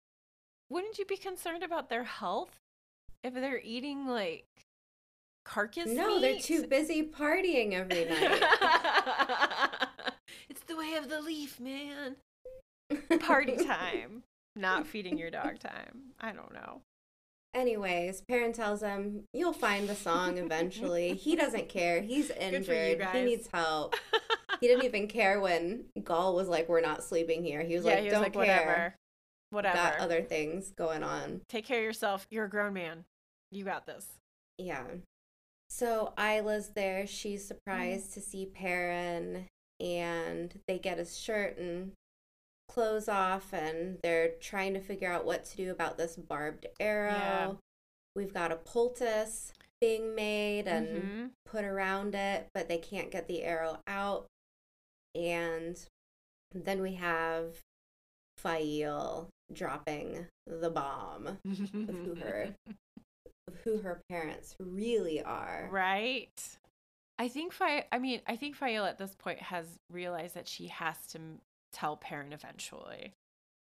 [0.69, 2.55] wouldn't you be concerned about their health
[3.23, 4.45] if they're eating like
[5.45, 8.43] carcass no, they're too busy partying every night.
[10.49, 12.15] it's the way of the leaf, man.
[13.19, 14.23] Party time.
[14.55, 16.13] Not feeding your dog time.
[16.19, 16.81] I don't know.
[17.53, 21.13] Anyways, Perrin tells him, You'll find the song eventually.
[21.15, 22.01] he doesn't care.
[22.01, 23.01] He's injured.
[23.13, 23.95] He needs help.
[24.59, 27.63] He didn't even care when Gaul was like, We're not sleeping here.
[27.63, 28.41] He was yeah, like, he was Don't like, care.
[28.41, 28.95] whatever.
[29.49, 29.75] Whatever.
[29.77, 31.41] Got other things going on.
[31.49, 32.27] Take care of yourself.
[32.29, 33.05] You're a grown man.
[33.49, 34.05] You got this.
[34.59, 34.83] Yeah.
[35.71, 37.07] So Ila's there.
[37.07, 37.47] She's Mm-hmm.
[37.47, 39.47] surprised to see Perrin,
[39.79, 41.93] and they get his shirt and
[42.71, 47.11] clothes off, and they're trying to figure out what to do about this barbed arrow.
[47.11, 47.53] Yeah.
[48.15, 51.31] We've got a poultice being made and Mhm.
[51.45, 54.27] put around it, but they can't get the arrow out.
[55.15, 55.83] And
[56.53, 57.59] then we have
[58.37, 62.55] Faile dropping the bomb of who her
[63.47, 65.67] of who her parents really are.
[65.71, 66.57] Right.
[67.19, 70.67] I think Fi I mean, I think Faile at this point has realized that she
[70.67, 71.19] has to
[71.71, 73.13] tell Perrin eventually.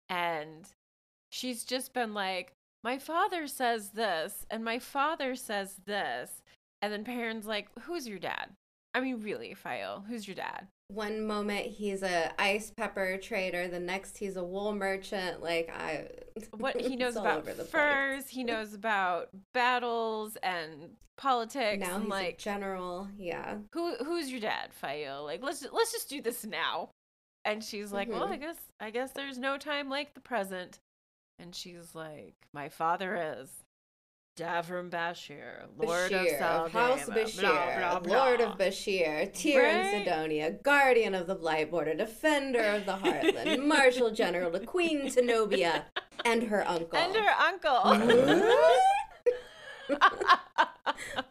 [0.09, 0.67] And
[1.31, 2.53] she's just been like,
[2.85, 6.31] my father says this, and my father says this.
[6.83, 8.51] And then Perrin's like, who's your dad?
[8.95, 10.69] I mean, really, Faile, who's your dad?
[10.89, 15.43] One moment he's a ice pepper trader, the next he's a wool merchant.
[15.43, 16.07] Like I,
[16.57, 17.69] What he knows about the place.
[17.71, 23.09] furs, he knows about battles and politics, Now and he's like general.
[23.19, 25.25] Yeah, who who's your dad, Fayo?
[25.25, 26.91] Like let's let's just do this now.
[27.47, 28.33] And she's like, Well, Mhm.
[28.33, 30.81] I guess I guess there's no time like the present.
[31.39, 33.49] And she's like, My father is
[34.39, 39.73] Davram Bashere, Lord Bashere of of House Bashere, blah, blah, Lord of Bashere, Tyr Right?
[39.75, 45.07] and Sidona, Guardian of the Blight Border, Defender of the Heartland, Marshal General to Queen
[45.11, 45.85] Tenobia,
[46.27, 46.99] and her uncle.
[46.99, 47.81] And her uncle.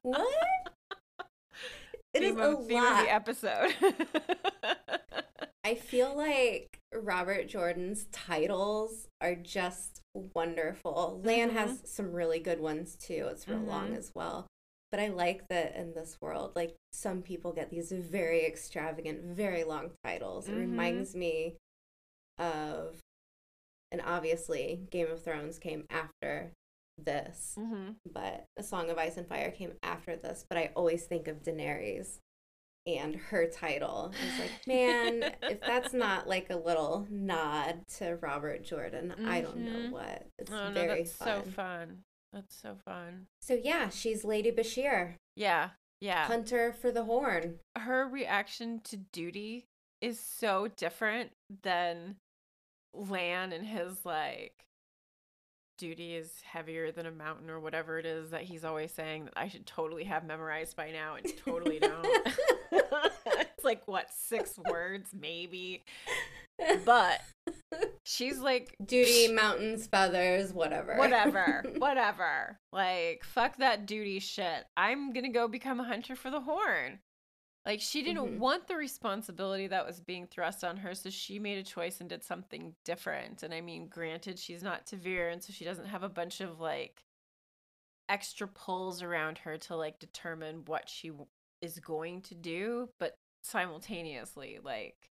[0.01, 0.26] what?
[2.13, 3.03] It is theme a of, of lot.
[3.03, 3.76] the episode.
[5.66, 11.20] I feel like Robert Jordan's titles are just wonderful.
[11.24, 11.57] Lan Mm-hmm.
[11.57, 13.28] has some really good ones too.
[13.32, 13.97] It's real long Mhm.
[13.97, 14.45] as well.
[14.91, 19.63] But I like that in this world, like some people get these very extravagant, very
[19.63, 20.47] long titles.
[20.47, 20.59] It Mhm.
[20.59, 21.57] reminds me
[22.38, 23.01] of,
[23.91, 26.51] and obviously Game of Thrones came after
[26.97, 30.45] this, hmm but A Song of Ice and Fire came after this.
[30.47, 32.20] But I always think of Daenerys
[32.88, 34.14] and her title.
[34.28, 39.58] It's like, man, if that's not like a little nod to Robert Jordan, I don't
[39.58, 39.92] know Mhm.
[39.92, 40.28] what.
[40.38, 41.28] It's Oh no, that's fun.
[41.46, 42.04] so fun.
[42.34, 43.28] That's so fun.
[43.42, 45.70] So yeah, she's Lady Bashere, Yeah,
[46.02, 46.26] yeah.
[46.28, 47.60] hunter for the horn.
[47.78, 49.66] her reaction to duty
[50.02, 51.32] is so different
[51.64, 52.18] than
[52.94, 54.54] Lan and his like
[55.78, 59.34] duty is heavier than a mountain or whatever it is that he's always saying that
[59.36, 62.05] I should totally have memorized by now and totally don't.
[62.71, 65.84] it's like what six words maybe.
[66.86, 67.19] But
[68.03, 70.95] she's like Duty, mountains, feathers, whatever.
[70.95, 72.59] whatever, whatever.
[72.71, 74.65] Like fuck that duty shit.
[74.78, 76.99] I'm going to go become a hunter for the horn.
[77.66, 78.38] Like she didn't Mhm.
[78.38, 82.07] want the responsibility that was being thrust on her, so she made a choice and
[82.09, 83.41] did something different.
[83.41, 86.59] And I mean, granted, she's not ta'veren, and so she doesn't have a bunch of
[86.59, 87.03] like
[88.07, 91.11] extra pulls around her to like determine what she
[91.61, 95.09] is going to do, but simultaneously, like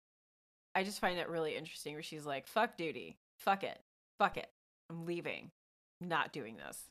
[0.75, 3.81] I just find that really interesting where she's like, fuck duty, fuck it,
[4.17, 4.51] fuck it.
[4.89, 5.51] I'm leaving.
[6.01, 6.89] I'm not doing this.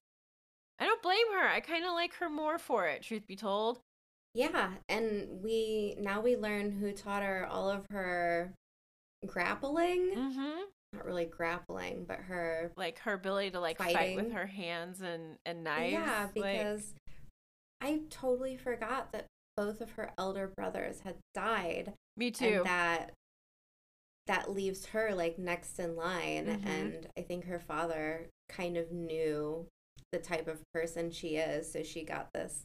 [0.79, 1.47] I don't blame her.
[1.49, 3.83] I kind of like her more for it, truth be told.
[4.35, 8.53] Yeah, and we now we learn who taught her all of her
[9.27, 10.13] grappling.
[10.17, 10.61] Mm-hmm.
[10.93, 15.37] Not really grappling, but her Like her ability to like fight with her hands and
[15.45, 15.93] and knives.
[15.93, 16.95] Yeah, like- because
[17.81, 19.27] I totally forgot that
[19.57, 22.45] both of her elder brothers had died me too.
[22.47, 23.13] and that
[24.27, 26.67] that leaves her like next in line Mhm.
[26.67, 29.67] and I think her father kind of knew
[30.13, 32.65] the type of person she is, so she got this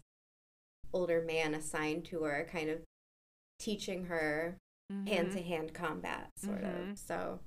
[0.95, 2.81] older man assigned to her kind of
[3.59, 4.57] teaching her
[5.07, 6.91] hand to hand combat sort Mhm.
[6.91, 6.97] of.
[6.99, 7.39] So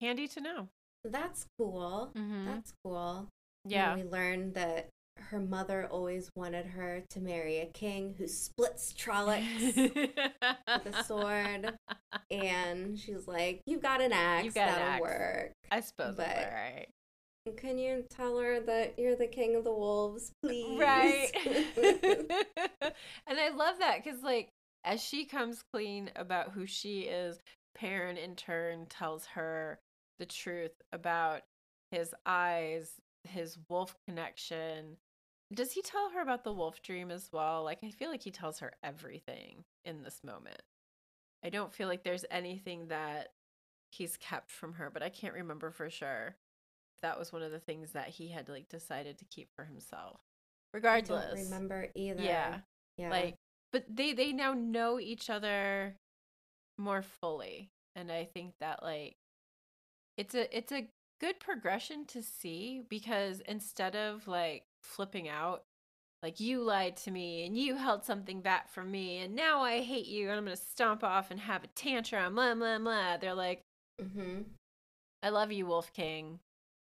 [0.00, 0.68] Handy to know.
[1.04, 2.10] that's cool.
[2.14, 2.44] Mhm.
[2.46, 3.28] That's cool.
[3.64, 3.94] And Yeah.
[3.94, 4.88] we learned that
[5.18, 9.76] her mother always wanted her to marry a king who splits Trollocs
[10.84, 11.74] with a sword.
[12.30, 15.52] And she's like, "You've got an axe, got that'll axe." work.
[15.70, 16.86] I suppose But- all right.
[17.52, 20.78] Can you tell her that you're the king of the wolves, please?
[20.78, 21.30] Right.
[23.26, 24.48] and I love that because, like,
[24.84, 27.38] as she comes clean about who she is,
[27.74, 29.78] Perrin in turn tells her
[30.18, 31.42] the truth about
[31.90, 32.92] his eyes,
[33.24, 34.96] his wolf connection.
[35.54, 37.62] Does he tell her about the wolf dream as well?
[37.62, 40.62] Like, I feel like he tells her everything in this moment.
[41.44, 43.28] I don't feel like there's anything that
[43.92, 46.36] he's kept from her, but I can't remember for sure
[47.02, 50.20] that was one of the things that he had like decided to keep for himself.
[50.72, 52.22] I Regardless, don't remember either.
[52.22, 52.60] yeah,
[52.96, 53.10] Yeah.
[53.10, 53.34] like,
[53.72, 55.96] but they they now know each other
[56.78, 59.16] more fully, and I think that like
[60.16, 60.88] it's a it's a
[61.20, 65.62] good progression to see because instead of like flipping out
[66.22, 69.80] like you lied to me and you held something back from me and now I
[69.82, 73.34] hate you and I'm gonna stomp off and have a tantrum blah blah blah they're
[73.34, 73.62] like
[74.00, 74.56] hmm
[75.22, 76.40] I love you Wolf King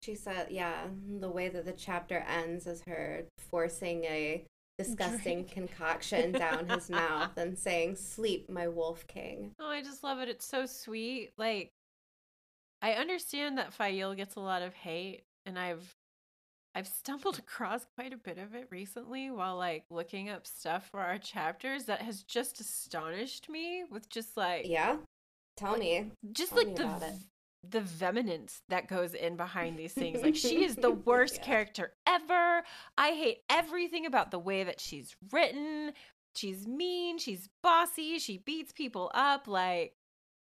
[0.02, 0.86] She said, yeah,
[1.20, 4.44] the way that the chapter ends is her forcing a
[4.78, 5.50] disgusting Drink.
[5.50, 9.52] concoction down his mouth and saying, Sleep, my wolf king.
[9.58, 10.28] Oh, I just love it.
[10.28, 11.32] It's so sweet.
[11.36, 11.70] Like,
[12.80, 15.90] I understand that Faile gets a lot of hate, and I've
[16.76, 21.00] I've stumbled across quite a bit of it recently while like looking up stuff for
[21.00, 24.98] our chapters that has just astonished me with just like Yeah?
[25.56, 26.10] Tell Like- me.
[26.30, 27.12] just tell like me the about it.
[27.14, 27.26] v-
[27.70, 30.22] the vehementance that goes in behind these things.
[30.22, 31.44] Like she is the worst Yeah.
[31.44, 32.62] character ever.
[32.96, 35.92] I hate everything about the way that she's written.
[36.34, 39.94] She's mean, she's bossy, she beats people up like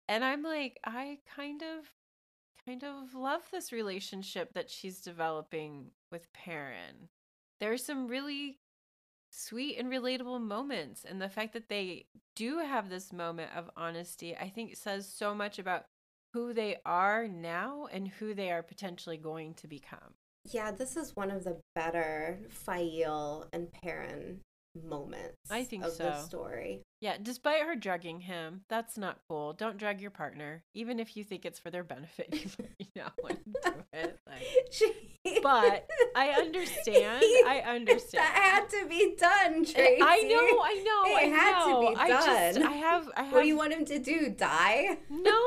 [0.08, 1.90] and I'm like I kind of
[2.66, 7.10] kind of love this relationship that she's developing with Perrin.
[7.60, 8.60] There's some really
[9.30, 12.06] sweet and relatable moments and the fact that they
[12.36, 15.86] do have this moment of honesty I think says so much about
[16.34, 20.14] who they are now and who they are potentially going to become.
[20.52, 24.40] Yeah, this is one of the better Faile and Perrin
[24.90, 26.26] moments I think of the so.
[26.26, 26.82] story.
[27.00, 29.54] Yeah, despite her drugging him, that's not cool.
[29.54, 32.34] Don't drug your partner, even if you think it's for their benefit.
[32.34, 32.50] You
[32.84, 34.20] might not want to do it.
[34.28, 37.24] Like, She- But I understand.
[37.46, 38.24] I understand.
[38.24, 40.02] That had to be done, Tracy.
[40.02, 41.90] I know, I know, It I had to know.
[41.92, 42.68] be I just, done.
[42.68, 43.34] I have, I have.
[43.34, 44.30] What do you want him to do?
[44.30, 44.98] Die?
[45.10, 45.40] No,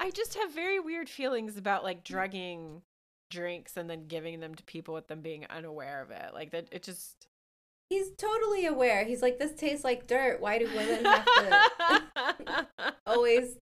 [0.00, 2.04] I just have very weird feelings about like mm.
[2.04, 2.82] drugging
[3.30, 6.32] drinks and then giving them to people with them being unaware of it.
[6.32, 7.26] Like that, it just.
[7.90, 9.04] He's totally aware.
[9.04, 10.40] He's like, this tastes like dirt.
[10.40, 12.66] Why do women have to
[13.06, 13.58] always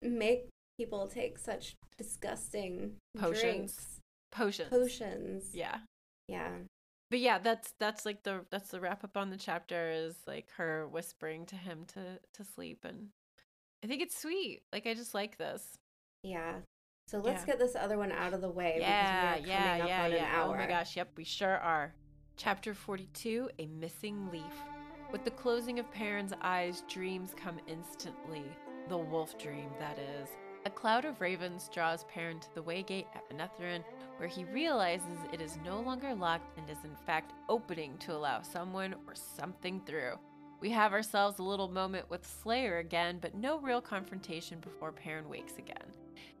[0.00, 0.48] make
[0.78, 3.42] people take such disgusting Potions.
[3.42, 4.00] drinks?
[4.30, 4.70] Potions.
[4.70, 5.50] Potions.
[5.54, 5.78] Yeah.
[6.28, 6.50] Yeah.
[7.10, 10.50] But yeah, that's that's like the that's the wrap up on the chapter is like
[10.56, 13.08] her whispering to him to to sleep and
[13.82, 14.62] I think it's sweet.
[14.72, 15.78] Like I just like this.
[16.22, 16.56] Yeah.
[17.06, 17.46] So let's Yeah.
[17.46, 18.78] get this other one out of the way.
[18.80, 20.44] Yeah, because we are yeah, up yeah, on yeah.
[20.44, 21.94] Oh my gosh, yep, we sure are.
[22.36, 24.42] Chapter 42 A Missing Leaf.
[25.10, 28.44] With the closing of Perrin's eyes, dreams come instantly.
[28.88, 30.28] The wolf dream, that is.
[30.66, 33.82] A cloud of ravens draws Perrin to the Waygate at Manetheren,
[34.18, 38.42] where he realizes it is no longer locked and is in fact opening to allow
[38.42, 40.18] someone or something through.
[40.60, 45.28] We have ourselves a little moment with Slayer again, but no real confrontation before Perrin
[45.28, 45.84] wakes again.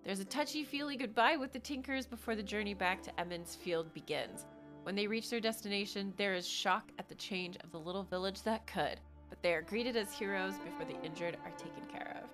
[0.04, 3.94] There's a touchy feely goodbye with the Tinkers before the journey back to Emond's Field
[3.94, 4.46] begins.
[4.82, 8.42] When they reach their destination, there is shock at the change of the little village
[8.42, 8.98] that could,
[9.28, 12.28] but they are greeted as heroes before the injured are taken care of.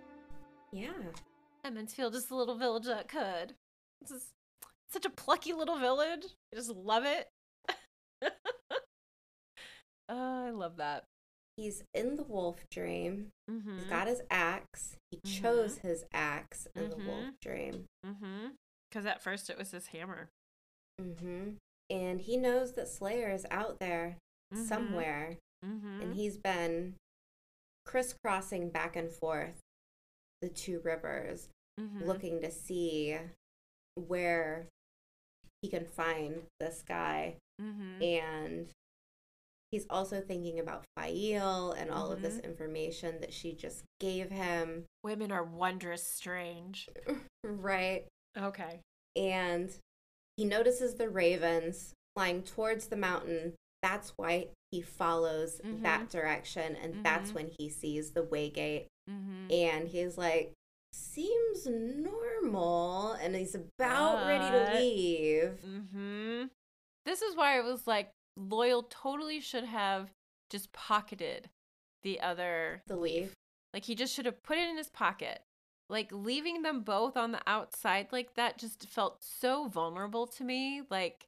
[0.72, 0.92] Yeah.
[1.64, 3.54] Emond's Field is the little village that could.
[4.00, 4.32] This is
[4.90, 6.24] such a plucky little village.
[6.50, 7.28] I just love it.
[10.08, 11.04] oh, I love that.
[11.56, 13.28] He's in the wolf dream.
[13.50, 13.78] Mm-hmm.
[13.78, 14.96] He's got his axe.
[15.10, 15.40] He Mhm.
[15.42, 17.40] chose his axe in the wolf Mhm.
[17.40, 17.86] dream.
[18.04, 18.48] Mm-hmm.
[18.90, 20.28] Because at first it was his hammer.
[21.00, 21.54] hmm
[21.90, 24.16] And he knows that Slayer is out there
[24.54, 25.36] somewhere.
[25.64, 26.00] Mm-hmm.
[26.00, 26.94] And he's been
[27.84, 29.60] crisscrossing back and forth
[30.40, 31.48] the two rivers,
[31.78, 32.04] mm-hmm.
[32.04, 33.18] looking to see
[33.96, 34.66] where
[35.62, 37.36] he can find this guy.
[37.60, 38.02] Mm-hmm.
[38.02, 38.70] And
[39.74, 42.44] he's also thinking about Faile and all of this Mhm.
[42.44, 44.84] information that she just gave him.
[45.02, 46.88] Women are wondrous strange.
[47.44, 48.06] Right.
[48.38, 48.80] Okay.
[49.16, 49.70] and
[50.36, 53.54] he notices the ravens flying towards the mountain.
[53.82, 57.34] That's why he follows that direction, and that's Mhm.
[57.34, 58.86] when he sees the waygate.
[59.08, 59.52] Mm-hmm.
[59.52, 60.52] And he's like,
[60.92, 65.60] "Seems normal," and he's about ready to leave.
[65.64, 66.46] Mm-hmm.
[67.04, 70.10] This is why I was like, Loial totally should have
[70.50, 71.50] just pocketed
[72.02, 73.32] the other The leaf.
[73.72, 75.40] Like he just should have put it in his pocket.
[75.90, 80.82] Like leaving them both on the outside like that just felt so vulnerable to me.
[80.90, 81.26] Like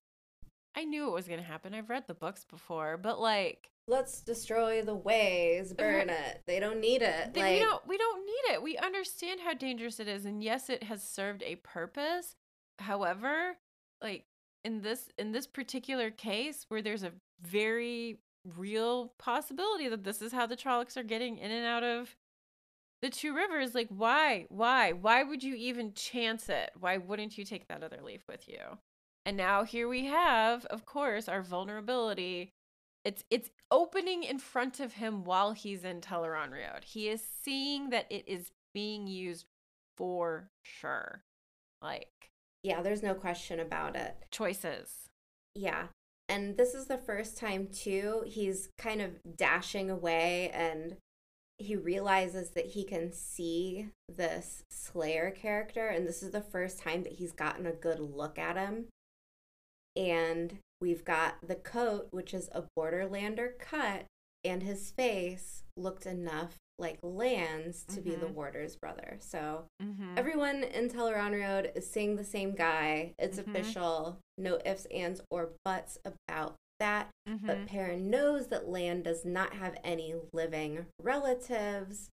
[0.77, 1.75] I knew it was going to happen.
[1.75, 6.43] I've read the books before, but like Let's destroy the ways, burn it.
[6.47, 7.35] They don't need it.
[7.35, 8.63] th- like, we don't we don't need it.
[8.63, 12.35] We understand how dangerous it is and yes, it has served a purpose.
[12.79, 13.57] However,
[14.03, 14.26] like
[14.67, 18.19] in this in this particular case where there's a very
[18.57, 22.17] real possibility that this is how the Trollocs are getting in and out of
[23.01, 26.71] the two rivers like why why why would you even chance it?
[26.79, 28.79] Why wouldn't you take that other leaf with you?
[29.25, 32.53] And now here we have of course our vulnerability.
[33.05, 38.07] It's it's opening in front of him while he's in Tel'aran'rhiod he is seeing that
[38.11, 39.47] it is being used
[39.97, 41.23] for sure.
[41.81, 42.31] Like
[42.67, 44.17] yeah, there's no question about it.
[44.33, 45.07] choices
[45.55, 45.87] Yeah.
[46.29, 50.97] And this is the first time, too, he's kind of dashing away and
[51.59, 55.87] he realizes that he can see this Slayer character.
[55.87, 58.87] And this is the first time that he's gotten a good look at him.
[59.95, 64.05] And we've got the coat, which is a Borderlander cut,
[64.45, 68.35] and his face looked enough like Lan's to be the Mhm.
[68.35, 69.17] warder's brother.
[69.21, 70.15] So mm-hmm.
[70.19, 73.15] Everyone in Tel'aran'rhiod is seeing the same guy.
[73.19, 73.49] It's Mhm.
[73.49, 74.19] official.
[74.37, 77.09] No ifs, ands, or buts about that.
[77.27, 77.47] mm-hmm.
[77.47, 82.11] But Perrin knows that Lan does not have any living relatives.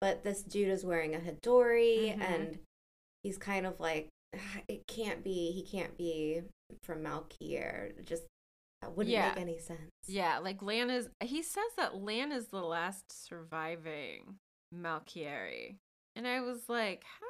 [0.00, 2.20] But this dude is wearing a hadori, Mhm.
[2.20, 2.58] and
[3.22, 5.50] he's kind of like, "Ah, it can't be.
[5.52, 6.42] He can't be
[6.82, 8.02] from Malkier.
[8.04, 8.24] Just
[8.82, 9.28] that wouldn't Yeah.
[9.30, 9.90] make any sense.
[10.06, 11.08] Yeah, like Lan is.
[11.20, 14.38] He says that Lan is the last surviving
[14.74, 15.76] Malkieri,
[16.16, 17.26] and I was like, "How?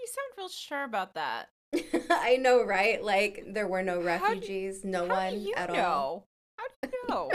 [0.00, 1.48] You sound real sure about that?
[2.10, 3.02] I know, right?
[3.02, 5.84] Like there were no How do- refugees, no one at know?
[5.84, 6.26] all.
[6.58, 7.30] How do you know?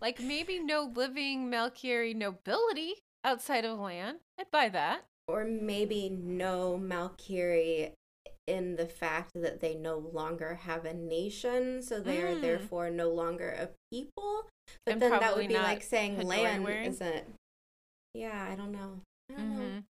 [0.00, 2.94] Like maybe no living Malkieri nobility
[3.24, 4.16] outside of Lan.
[4.38, 5.02] I'd buy that.
[5.28, 7.92] or maybe no Malkieri
[8.46, 12.40] in the fact that they no longer have a nation, so they are Mm.
[12.40, 14.48] therefore no longer a people.
[14.84, 16.86] But And then that would be like saying land wearing.
[16.90, 17.34] isn't.
[18.14, 19.00] Yeah, I don't know.
[19.30, 19.62] I don't know.
[19.62, 19.84] Mhm.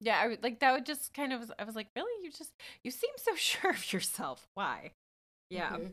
[0.00, 0.72] Yeah, I would like that.
[0.72, 1.50] Would just kind of.
[1.58, 2.24] I was like, really?
[2.24, 2.52] You just
[2.82, 4.46] you seem so sure of yourself.
[4.54, 4.92] Why?
[5.50, 5.70] Yeah.
[5.76, 5.92] Mhm.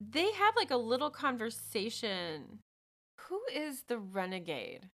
[0.00, 2.60] they have like a little conversation.
[3.28, 4.90] Who is the renegade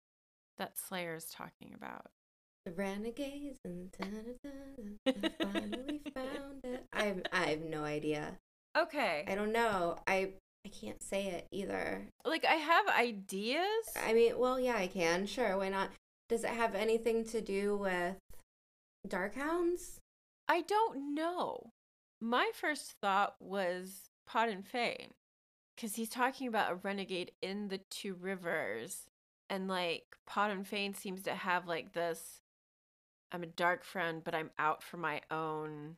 [0.58, 2.12] that Slayer is talking about?
[2.66, 6.86] The renegades and da-da-da-da, finally found it.
[6.94, 8.38] I have, I have no idea.
[8.78, 9.26] Okay.
[9.28, 9.98] I don't know.
[10.08, 10.34] I
[10.66, 12.10] I can't say it either.
[12.26, 13.64] like I have ideas.
[14.06, 15.26] I mean, well, yeah, I can.
[15.26, 15.90] Sure, why not?
[16.28, 18.18] Does it have anything to do with
[19.08, 19.98] Darkhounds?
[20.48, 21.72] I don't know.
[22.22, 25.12] My first thought was Padan Fain.
[25.76, 29.04] Because he's talking about a renegade in the two rivers.
[29.50, 32.42] And like Padan Fain seems to have like this
[33.32, 35.98] I'm a dark friend, but I'm out for my own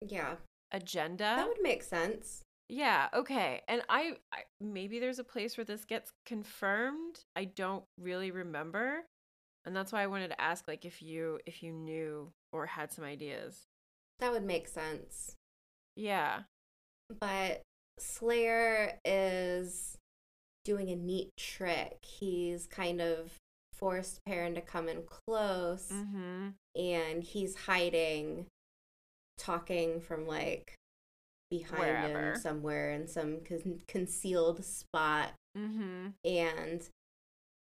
[0.00, 0.36] Yeah,
[0.72, 1.24] agenda.
[1.24, 2.42] that would make sense.
[2.68, 3.62] Yeah, okay.
[3.66, 7.20] And I, I maybe there's a place where this gets confirmed.
[7.34, 9.04] I don't really remember.
[9.64, 12.92] And that's why I wanted to ask like if you if you knew or had
[12.92, 13.66] some ideas.
[14.20, 15.34] That would make sense.
[15.96, 16.40] Yeah.
[17.20, 17.62] But
[17.98, 19.96] Slayer is
[20.64, 21.98] doing a neat trick.
[22.02, 23.32] He's kind of
[23.78, 26.54] forced Perrin to come in close Mhm.
[26.74, 28.46] and he's hiding,
[29.36, 30.74] talking from like
[31.50, 32.32] behind Wherever.
[32.32, 35.34] him somewhere in some con- concealed spot.
[35.56, 36.12] Mhm.
[36.24, 36.88] And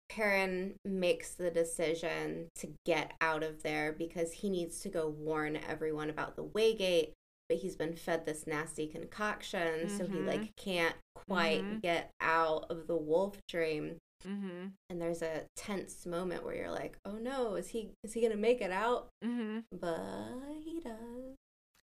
[0.08, 5.56] Perrin makes the decision to get out of there because he needs to go warn
[5.56, 7.12] everyone about the Waygate,
[7.48, 10.26] but he's been fed this nasty concoction, so he Mhm.
[10.26, 11.80] like can't quite Mhm.
[11.80, 13.96] get out of the wolf dream.
[14.24, 14.76] Mhm.
[14.90, 18.36] And there's a tense moment where you're like, "Oh no, is he is he gonna
[18.36, 19.64] make it out?" Mhm.
[19.72, 21.36] But he does.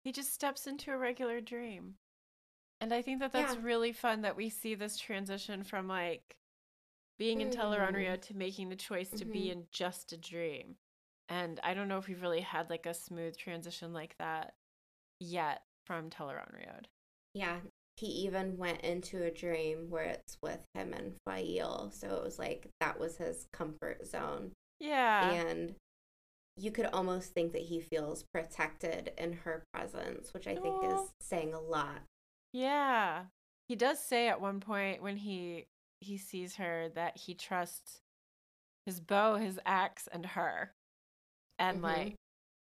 [0.05, 1.99] He just steps into a regular dream.
[2.81, 3.63] And I think that that's Yeah.
[3.63, 6.37] really fun that we see this transition from like
[7.19, 9.51] being in Tel'aran'rhiod to making the choice to be Mhm.
[9.51, 10.79] in just a dream.
[11.29, 14.57] And I don't know if we've really had like a smooth transition like that
[15.21, 16.87] yet from Tel'aran'rhiod.
[17.35, 17.61] Yeah,
[17.97, 22.39] he even went into a dream where it's with him and Faile, so it was
[22.39, 24.53] like that was his comfort zone.
[24.79, 25.31] Yeah.
[25.33, 25.75] and
[26.59, 31.01] you could almost think that he feels protected in her presence, which I think is
[31.21, 32.01] saying a lot.
[32.53, 33.25] Yeah.
[33.69, 35.67] He does say at one point when he
[36.01, 38.01] he sees her that he trusts
[38.85, 40.73] his bow, his axe, and her.
[41.59, 41.83] And Mhm.
[41.83, 42.15] like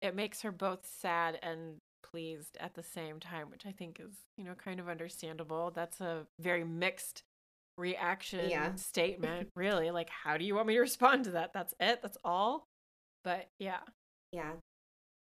[0.01, 1.77] it makes her both sad and
[2.11, 5.71] pleased at the same time, which I think is, you know, kind of understandable.
[5.73, 7.23] That's a very mixed
[7.77, 8.75] reaction Yeah.
[8.75, 9.91] statement, really.
[9.91, 11.53] Like, how do you want me to respond to that?
[11.53, 12.01] That's it?
[12.01, 12.65] That's all?
[13.23, 13.79] But yeah.
[14.31, 14.53] Yeah.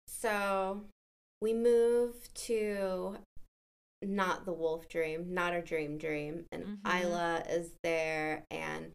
[0.06, 0.82] So
[1.40, 3.18] we move to
[4.02, 7.02] not the wolf dream, not a dream dream, and Mhm.
[7.02, 8.92] Ila is there and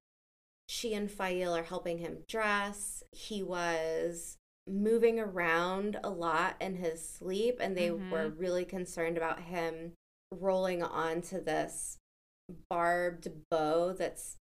[0.70, 3.04] she and Faile are helping him dress.
[3.12, 4.38] He was
[4.68, 8.40] moving around a lot in his sleep and they were Mhm.
[8.40, 9.94] really concerned about him
[10.32, 11.98] rolling onto this
[12.70, 14.38] barbed bow that's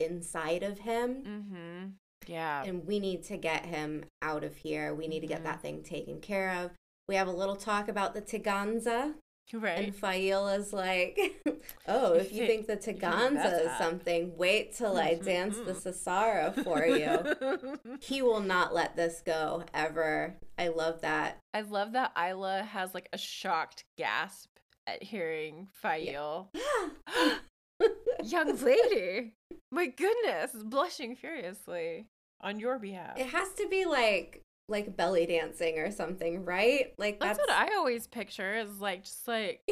[0.00, 1.88] inside of him Mm-hmm.
[2.26, 2.64] Yeah.
[2.64, 4.94] and we need to get him out of here.
[4.94, 5.44] We need to get Mhm.
[5.44, 6.72] that thing taken care of.
[7.08, 9.14] We have a little talk about the Taganza,
[9.52, 9.78] right.
[9.78, 11.18] and Faile is like,
[11.88, 15.72] "Oh, if you think the Taganza is something, wait till I mm-hmm, dance the.
[15.72, 15.88] Mm-hmm.
[15.88, 20.36] sa'sara for you." he will not let this go ever.
[20.58, 21.38] I love that.
[21.54, 24.48] I love that Ila has like a shocked gasp
[24.86, 26.50] at hearing Faile.
[28.24, 29.34] Young lady!
[29.70, 32.06] My goodness, blushing furiously
[32.40, 33.18] on your behalf.
[33.18, 36.92] it has to be like like belly dancing or something, right?
[36.98, 39.60] Like That's that's, what I always picture is like just like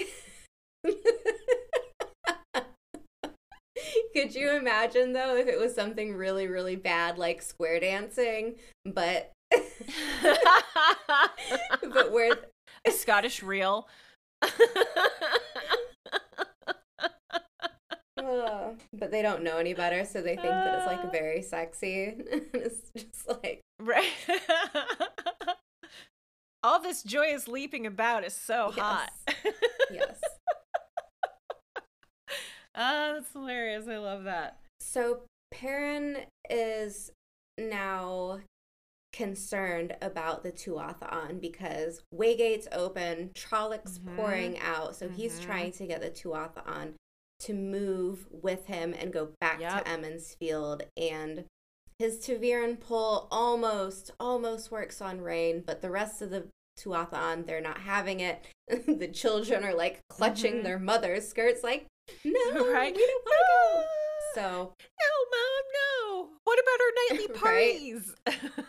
[4.14, 9.32] Could you imagine though if it was something really really bad like square dancing, but
[11.92, 12.36] but where
[12.86, 13.88] a Scottish reel.
[18.92, 22.14] but they don't know any better, so they think that it's like very sexy.
[22.54, 24.04] it's just like right.
[26.62, 29.10] All this joyous leaping about is so hot.
[29.90, 30.20] yes.
[32.72, 33.88] Ah, that's hilarious.
[33.88, 34.58] I love that.
[34.78, 36.18] So Perrin
[36.48, 37.10] is
[37.58, 38.38] now
[39.12, 44.14] concerned about the Tuatha because Waygate's open, Trollocs Mhm.
[44.14, 45.44] pouring out, so he's Mhm.
[45.44, 46.62] trying to get the Tuatha
[47.40, 49.84] to move with him and go back Yep.
[49.84, 51.44] to Emond's Field and
[51.98, 56.46] his ta'veren pull almost almost works on Raen, but the rest of the
[56.78, 58.44] Tuatha they're not having it.
[58.68, 60.62] the children are like clutching Mhm.
[60.62, 61.86] their mother's skirts like
[62.24, 62.32] no,
[62.72, 62.94] Right.
[62.94, 63.82] we don't want to go.
[63.82, 63.86] Ah!
[64.34, 66.30] So No, mom, no.
[66.44, 68.14] What about our nightly parties?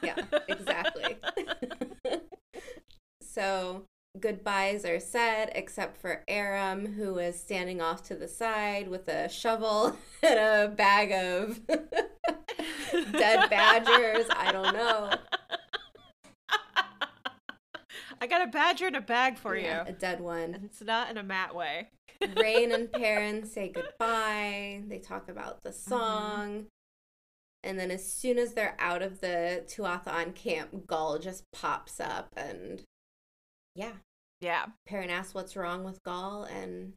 [0.03, 1.17] yeah, exactly.
[3.22, 3.86] so
[4.20, 9.30] goodbyes are said, except for Aram, who is standing off to the side with a
[9.30, 14.26] shovel and a bag of dead badgers.
[14.30, 15.12] I don't know.
[18.22, 19.89] I got a badger in a bag for Yeah, you.
[19.89, 20.53] a dead one.
[20.53, 21.89] And it's not in a mat way.
[22.36, 24.84] Raen and Perrin say goodbye.
[24.88, 25.89] They talk about the mm-hmm.
[25.89, 26.66] song.
[27.64, 32.30] And then as soon as they're out of the Tuatha'an camp, Gaul just pops up
[32.36, 32.84] and
[33.76, 33.93] yeah,
[34.41, 34.65] Yeah.
[34.88, 36.93] Perrin asks what's wrong with Gaul, and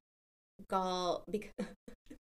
[0.69, 1.53] Gaul because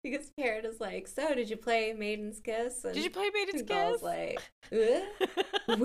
[0.02, 2.84] because Perrin is like, so did you play Maiden's Kiss?
[2.84, 4.02] And Did you play Maiden's Gaul's Kiss?
[4.02, 4.40] like,
[4.72, 5.76] "Uh,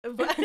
[0.10, 0.36] what?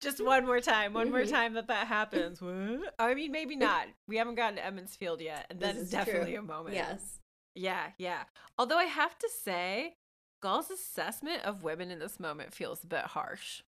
[0.00, 1.30] Just one more time, one more Mhm.
[1.30, 2.40] time that that happens.
[2.40, 2.94] What?
[2.98, 3.86] I mean, maybe not.
[4.06, 5.98] We haven't gotten to Emond's Field yet, and that is is true.
[5.98, 6.74] definitely a moment.
[6.74, 7.18] yes,
[7.54, 8.24] Yeah, yeah.
[8.58, 9.94] Although I have to say,
[10.42, 13.62] Gaul's assessment of women in this moment feels a bit harsh.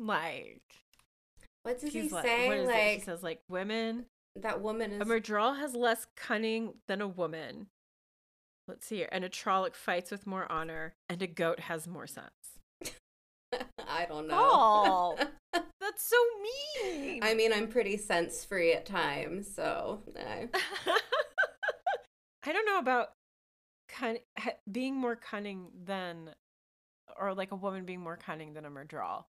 [0.00, 0.62] Like,
[1.62, 2.48] What does he like, say?
[2.48, 2.72] what is it?
[2.72, 4.06] like He says, like, women.
[4.36, 7.66] that woman is A Myrddraal has less cunning than a woman.
[8.66, 9.08] Let's see here.
[9.12, 12.30] And a Trolloc fights with more honor, and a goat has more sense.
[13.86, 14.36] I don't know.
[14.38, 15.18] Oh,
[15.52, 16.16] that's so
[16.82, 17.20] mean.
[17.22, 20.46] I mean, I'm pretty sense free at times, so I, eh.
[22.46, 23.08] I don't know about
[23.88, 24.18] cun-
[24.70, 26.30] being more cunning than,
[27.18, 29.24] or like a woman being more cunning than a Myrddraal.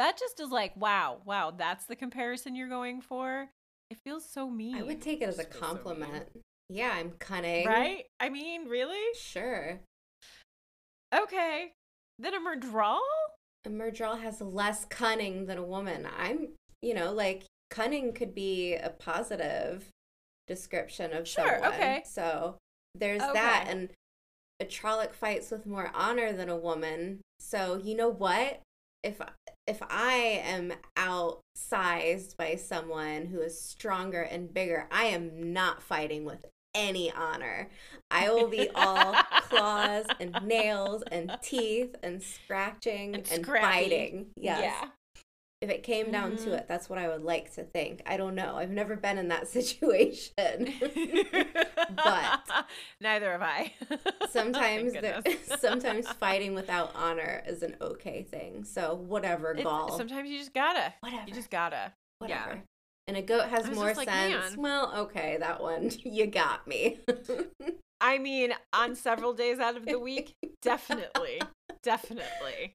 [0.00, 3.50] That just is like, wow, wow, that's the comparison you're going for.
[3.90, 4.76] It feels so mean.
[4.76, 6.24] I would take it as a Just feels so compliment.
[6.70, 7.66] yeah, I'm cunning.
[7.66, 8.06] Right?
[8.18, 8.96] I mean, really?
[9.20, 9.78] Sure.
[11.14, 11.72] Okay.
[12.18, 12.96] Then a Myrddraal?
[13.66, 16.08] A Myrddraal has less cunning than a woman.
[16.18, 16.48] I'm,
[16.80, 19.84] you know, like cunning could be a positive
[20.46, 21.74] description of Sure, someone.
[21.74, 22.02] okay.
[22.06, 22.56] So
[22.94, 23.90] there's that, and
[24.60, 27.20] a Trolloc fights with more honor than a woman.
[27.38, 28.62] So you know what?
[29.02, 29.20] If
[29.70, 36.24] if I am outsized by someone who is stronger and bigger, I am not fighting
[36.24, 36.44] with
[36.74, 37.70] any honor.
[38.10, 44.26] I will be all claws and nails and teeth and scratching And and, biting.
[44.36, 44.60] Yes.
[44.60, 44.88] Yeah.
[45.60, 46.44] If it came down Mhm.
[46.44, 48.00] to it, that's what I would like to think.
[48.06, 48.56] I don't know.
[48.56, 50.72] I've never been in that situation.
[51.96, 52.40] But-
[53.00, 53.74] neither have I.
[54.30, 55.20] sometimes there,
[55.58, 58.64] sometimes fighting without honor is an okay thing.
[58.64, 59.62] So whatever, It-
[59.96, 60.94] sometimes you just gotta.
[61.00, 61.24] whatever.
[61.26, 61.92] You just gotta.
[62.20, 62.54] whatever.
[62.54, 62.60] Yeah.
[63.08, 64.52] And a goat has more like, sense.
[64.52, 64.62] man.
[64.62, 67.00] Well, okay, that one you got me.
[68.00, 71.40] I mean, on several days out of the week, definitely,
[71.82, 72.72] definitely.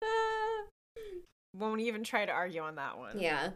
[1.58, 3.20] Won't even try to argue on that one.
[3.20, 3.51] yeah.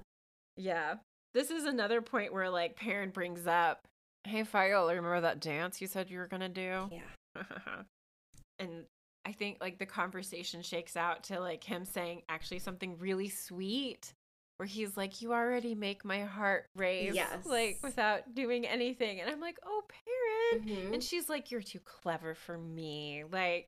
[0.57, 0.95] Yeah.
[1.33, 3.81] This is another point where like Perrin brings up,
[4.23, 7.43] "Hey, Fiola, remember that dance you said you were gonna do?" Yeah.
[8.59, 8.85] and
[9.25, 14.11] I think like the conversation shakes out to like him saying actually something really sweet
[14.57, 17.13] where he's like, You already make my heart race.
[17.45, 19.21] Like without doing anything.
[19.21, 20.65] And I'm like, Oh, Perrin.
[20.67, 20.93] Mhm.
[20.95, 23.23] And she's like, You're too clever for me.
[23.31, 23.67] Like,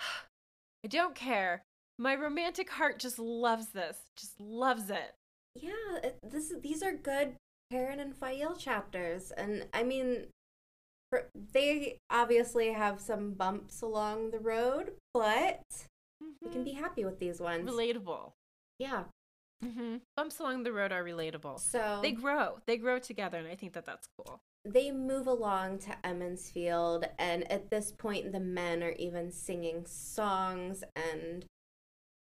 [0.00, 1.62] I don't care.
[1.98, 5.14] My romantic heart just loves this, just loves it.
[5.54, 7.34] Yeah, this these are good
[7.70, 10.26] Perrin and Faile chapters, and I mean,
[11.34, 15.62] they obviously have some bumps along the road, but
[16.42, 17.68] we can be happy with these ones.
[17.70, 18.32] relatable.
[18.78, 19.04] Yeah.
[19.62, 21.58] hmm Bumps along the road are relatable.
[21.58, 22.58] So They grow.
[22.66, 24.38] They grow together, and I think that that's cool.
[24.64, 29.84] they move along to Emond's Field, and at this point, the men are even singing
[29.86, 31.44] songs, and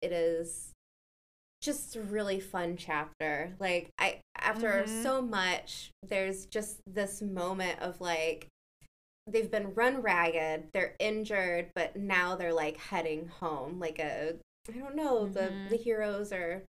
[0.02, 0.72] it is
[1.62, 3.56] just a really fun chapter.
[3.60, 4.88] Like I, after Mhm.
[4.88, 8.48] so much, there's just this moment of like
[9.28, 13.80] they've been run ragged, they're injured, but now they're like heading home.
[13.80, 14.36] Like a,
[14.70, 15.34] I don't know, Mhm.
[15.34, 16.64] the the heroes are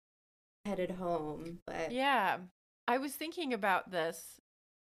[0.65, 2.39] headed home, but Yeah.
[2.87, 4.39] I was thinking about this,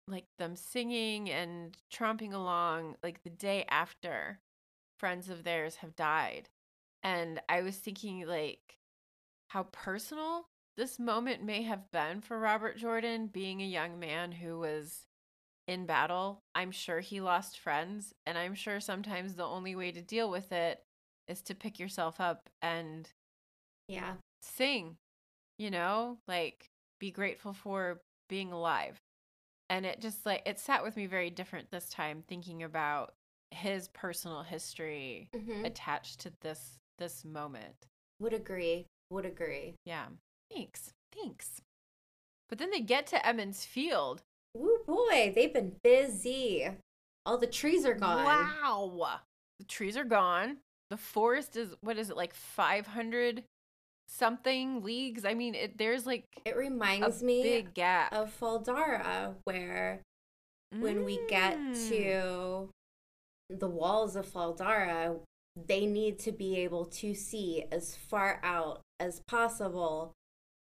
[0.08, 4.40] like them singing and tromping along, like the day after
[5.00, 6.50] friends of theirs have died.
[7.06, 8.78] And I was thinking, like,
[9.50, 10.48] how personal
[10.78, 15.06] this moment may have been for Robert Jordan, being a young man who was
[15.68, 16.44] in battle.
[16.56, 20.52] I'm sure he lost friends, and I'm sure sometimes the only way to deal with
[20.52, 20.84] it
[21.28, 23.10] is to pick yourself up and
[23.88, 24.98] yeah, sing,
[25.58, 28.98] you know, like be grateful for being alive.
[29.70, 33.16] And it just like it sat with me very different this time thinking about
[33.52, 35.66] his personal history Mhm.
[35.66, 37.88] attached to this this moment.
[38.20, 39.76] would agree, would agree.
[39.86, 40.06] Yeah.
[40.52, 40.92] Thanks.
[41.14, 41.62] Thanks.
[42.50, 44.22] But then they get to Emond's Field.
[44.56, 46.66] Woo boy, they've been busy.
[47.26, 48.24] All the trees are gone.
[48.26, 49.20] Wow.
[49.60, 50.58] The trees are gone.
[50.90, 53.44] The forest is what is it like 500
[54.08, 55.26] something leagues?
[55.26, 58.14] I mean, it, there's like It reminds me big gap.
[58.14, 60.02] of Fal Dara, where
[60.80, 61.90] when we get Mm.
[61.90, 62.70] to
[63.50, 65.16] the walls of Fal Dara,
[65.56, 70.14] they need to be able to see as far out as possible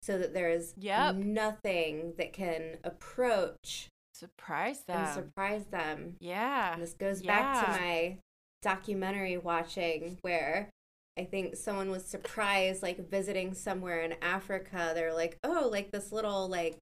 [0.02, 1.16] so that there is Yep.
[1.16, 5.04] nothing that can approach surprise them.
[5.04, 6.16] and surprise them.
[6.20, 6.72] yeah.
[6.74, 8.18] And this goes back to my
[8.62, 10.70] documentary watching where
[11.18, 14.92] I think someone was surprised, like visiting somewhere in Africa.
[14.94, 16.78] They're like, oh, like this little, like,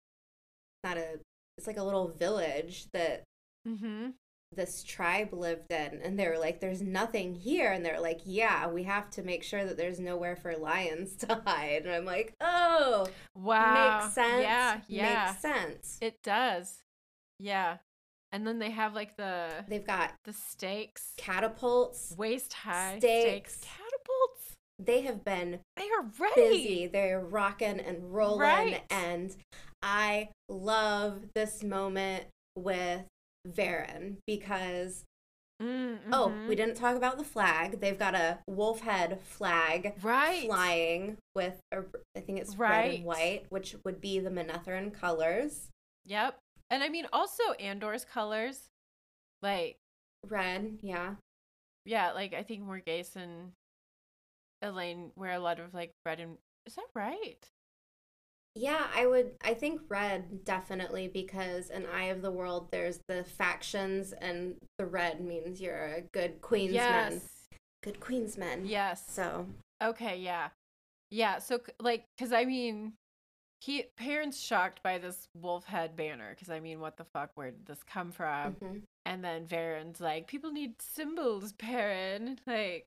[0.85, 1.21] not a,
[1.59, 3.25] it's like a little village that
[3.67, 4.11] Mm-hmm.
[4.57, 6.01] This tribe lived in.
[6.03, 7.71] And they were like, there's nothing here.
[7.71, 11.43] And they're like, yeah, we have to make sure that there's nowhere for lions to
[11.47, 11.83] hide.
[11.87, 14.01] And I'm like, oh, Wow.
[14.01, 14.43] makes sense.
[14.43, 14.81] Yeah.
[14.89, 15.27] Yeah.
[15.27, 15.99] Makes sense.
[16.01, 16.79] It does.
[17.39, 17.77] Yeah.
[18.33, 22.15] And then they have like the They've got the stakes, catapults.
[22.19, 23.61] waist high Stakes.
[23.63, 24.57] Catapults.
[24.79, 26.35] they have been They are ready.
[26.51, 26.87] busy.
[26.89, 28.41] They're rocking and rolling.
[28.41, 28.83] Right.
[28.91, 29.35] And
[29.83, 32.25] I love this moment
[32.57, 33.03] with
[33.47, 35.05] Verin because,
[35.63, 37.81] Mm, oh, we didn't talk about the flag.
[37.81, 40.45] They've got a wolf head flag right.
[40.45, 41.79] flying with, a,
[42.15, 42.95] I think it's red Right.
[42.99, 45.69] and white, which would be the Manetheren colors.
[46.05, 46.37] Yep.
[46.69, 48.69] And I mean, also Andor's colors,
[49.41, 49.79] like
[50.29, 51.15] Red, yeah.
[51.87, 53.53] yeah, like I think Morgase and
[54.63, 56.37] Elayne wear a lot of like red and
[56.67, 57.49] is that right?
[58.57, 59.33] Yeah, I would.
[59.45, 64.87] I think red definitely because in Eye of the World, there's the factions, and the
[64.87, 66.73] red means you're a good queensman.
[66.73, 67.29] Yes.
[67.83, 68.63] Good queensman.
[68.65, 69.05] Yes.
[69.09, 69.47] So
[69.83, 70.49] Okay, yeah.
[71.11, 72.95] Yeah, so like cuz I mean
[73.61, 77.51] he Perrin's shocked by this wolf head banner cuz I mean what the fuck where
[77.51, 78.55] did this come from?
[78.55, 78.83] mhm.
[79.05, 82.39] And then Verin's like people need symbols, Perrin.
[82.47, 82.87] Like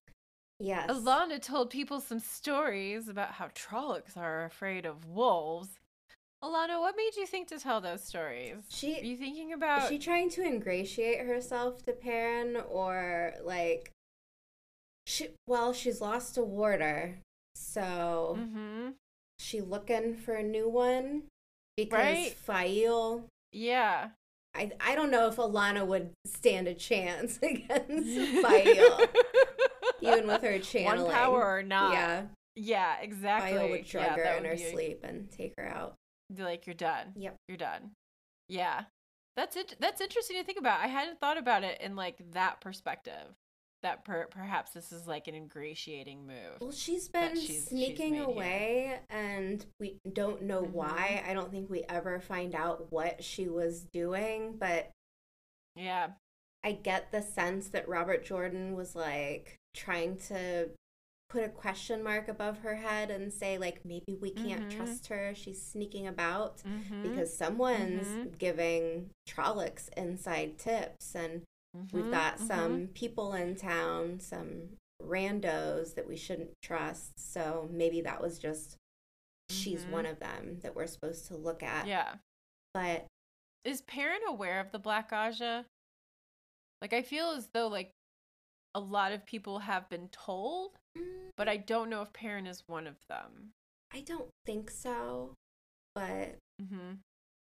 [0.59, 5.69] yes, Alanna told people some stories about how Trollocs are afraid of wolves.
[6.43, 8.57] Alanna, what made you think to tell those stories?
[8.69, 13.91] She Are you thinking is about she trying to ingratiate herself to Perrin or like
[15.05, 15.29] she?
[15.47, 17.19] Well, she's lost a warder,
[17.55, 18.93] so Mhm.
[19.39, 21.23] she looking for a new one
[21.75, 22.33] because Right.
[22.33, 23.25] Faile.
[23.51, 24.11] Yeah.
[24.55, 28.99] I, I don't know if Alanna would stand a chance against Faile.
[30.01, 31.03] Even with her channeling.
[31.05, 31.93] One power or not.
[31.93, 32.21] Yeah,
[32.55, 33.51] Yeah, exactly.
[33.57, 35.95] Faile would drug yeah, her in her be- sleep and take her out.
[36.35, 37.13] be like you're done.
[37.15, 37.35] Yep.
[37.47, 37.91] You're done.
[38.47, 38.83] Yeah.
[39.35, 39.75] That's it.
[39.79, 40.81] That's interesting to think about.
[40.81, 43.35] I hadn't thought about it in like that perspective.
[43.81, 46.59] That per- perhaps this is like an ingratiating move.
[46.59, 48.23] Well, she's been she's- she's sneaking here.
[48.25, 50.71] away, and we don't know Mhm.
[50.71, 51.23] why.
[51.25, 54.89] I don't think we ever find out what she was doing, but
[55.75, 56.09] Yeah.
[56.61, 60.69] I get the sense that Robert Jordan was like trying to
[61.29, 64.75] put a question mark above her head and say like maybe we can't Mhm.
[64.75, 65.33] trust her.
[65.35, 66.57] She's sneaking about.
[66.63, 67.03] Mm-hmm.
[67.03, 68.37] because someone's Mhm.
[68.39, 71.43] giving Trollocs inside tips, and
[71.93, 77.19] we've got some people in town, some randos that we shouldn't trust.
[77.19, 78.75] So maybe that was just
[79.49, 79.91] she's Mhm.
[79.91, 81.85] one of them that we're supposed to look at.
[81.87, 82.17] Yeah.
[82.73, 83.05] But
[83.63, 85.65] Is Perrin aware of the Black Ajah?
[86.81, 87.91] Like I feel as though like
[88.75, 91.03] a lot of people have been told, mm,
[91.35, 93.51] but I don't know if Perrin is one of them.
[93.93, 95.33] I don't think so.
[95.95, 96.95] But Mm-hmm.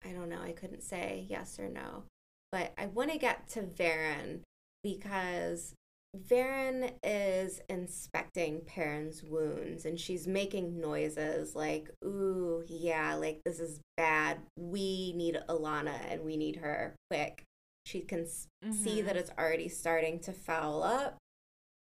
[0.07, 0.41] I don't know.
[0.41, 2.03] I couldn't say yes or no.
[2.51, 4.41] But I want to get to Verin
[4.83, 5.73] because
[6.15, 13.81] Verin is inspecting Perrin's wounds and she's making noises like, ooh, yeah, like this is
[13.97, 14.37] bad.
[14.57, 17.43] We need Alanna and we need her quick.
[17.87, 21.15] She can s- see that it's already starting to foul up,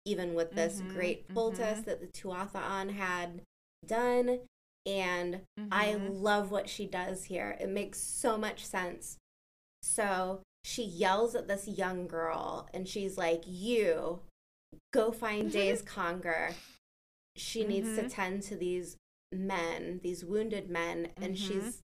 [0.04, 1.34] even with this Mhm, great mhm.
[1.34, 3.40] poultice that the Tuatha'an had
[3.86, 4.40] done.
[4.84, 6.20] And I Mhm.
[6.20, 7.56] love what she does here.
[7.58, 9.16] It makes so much sense.
[9.82, 14.20] So she yells at this young girl and she's like, You
[14.92, 16.54] go find Daise Congar.
[17.34, 18.98] She needs to tend to these
[19.32, 21.12] men, these wounded men.
[21.16, 21.80] And she's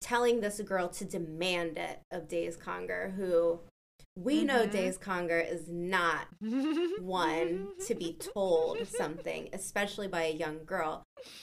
[0.00, 3.60] telling this girl to demand it of Daise Congar, who
[4.16, 4.70] we know Mhm.
[4.72, 6.26] Daise Congar is not
[7.00, 11.02] one to be told something, especially by a young girl.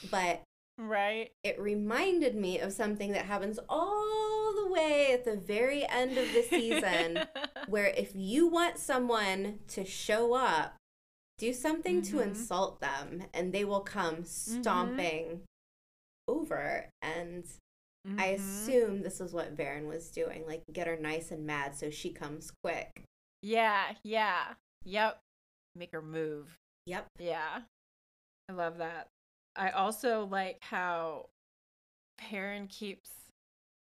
[0.10, 0.42] But
[0.78, 1.32] right.
[1.44, 6.32] it reminded me of something that happens all the way at the very end of
[6.34, 7.20] the season
[7.68, 10.76] where if you want someone to show up
[11.40, 12.24] do something to Mhm.
[12.28, 15.42] insult them and they will come stomping
[16.28, 17.44] over and
[18.06, 18.34] i Mhm.
[18.36, 22.12] assume this is what Verin was doing like get her nice and mad so she
[22.12, 23.04] comes quick
[23.42, 24.56] Yeah, yeah.
[24.86, 25.20] Yep.
[25.76, 26.58] Make her move.
[26.86, 27.62] yep Yeah.
[28.50, 29.08] I love that.
[29.56, 31.30] I also like how
[32.18, 33.10] Perrin keeps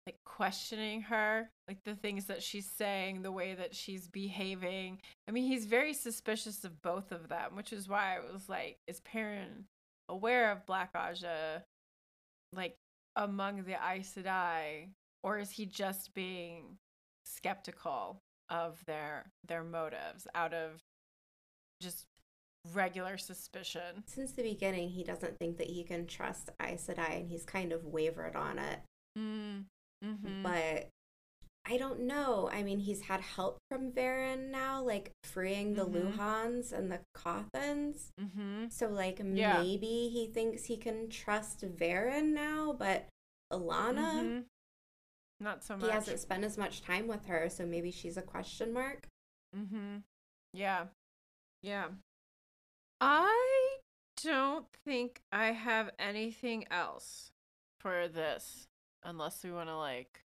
[0.07, 4.99] like questioning her, like the things that she's saying, the way that she's behaving.
[5.27, 8.77] I mean, he's very suspicious of both of them, which is why I was like,
[8.87, 9.65] is Perrin
[10.09, 11.63] aware of Black Ajah
[12.53, 12.75] like
[13.15, 14.89] among the Aes Sedai,
[15.23, 16.77] or is he just being
[17.25, 20.81] skeptical of their their motives out of
[21.81, 22.05] just
[22.73, 24.03] regular suspicion?
[24.05, 27.71] since the beginning he doesn't think that he can trust Aes Sedai and he's kind
[27.71, 28.79] of wavered on it
[29.17, 29.65] Mm,
[30.03, 30.43] mm-hmm.
[30.43, 30.89] but
[31.65, 32.49] I don't know.
[32.51, 36.13] I mean, he's had help from Verin now, like freeing the Mhm.
[36.17, 38.11] Luhhans and the Cauthons.
[38.19, 38.69] mm-hmm.
[38.69, 39.61] So, like, Yeah.
[39.61, 43.07] maybe he thinks he can trust Verin now, but
[43.51, 44.45] Alanna, Mhm.
[45.39, 45.85] Not so much.
[45.85, 49.07] he hasn't spent as much time with her, so maybe she's a question mark.
[49.55, 49.99] Mm-hmm.
[50.53, 50.87] Yeah.
[51.61, 51.91] Yeah.
[52.99, 53.79] I
[54.23, 57.31] don't think I have anything else
[57.79, 58.67] for this,
[59.03, 60.23] unless we want to like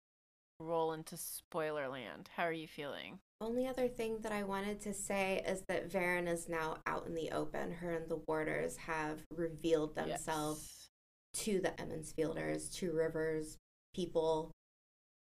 [0.62, 2.30] roll into spoiler land.
[2.36, 3.20] How are you feeling?
[3.40, 7.16] Only other thing that I wanted to say is that Verin is now out in
[7.16, 7.72] the open.
[7.72, 10.90] Her and the warders have revealed themselves
[11.34, 11.44] Yes.
[11.46, 13.58] to the Emmonsfielders, to Rivers
[13.96, 14.52] people,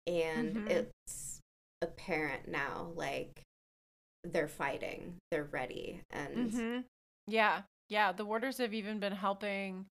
[0.07, 0.69] and Mhm.
[0.69, 1.39] it's
[1.81, 3.41] apparent now like
[4.23, 6.85] they're fighting, they're ready, and Mhm.
[7.27, 8.11] Yeah, yeah.
[8.11, 9.87] The warders have even been helping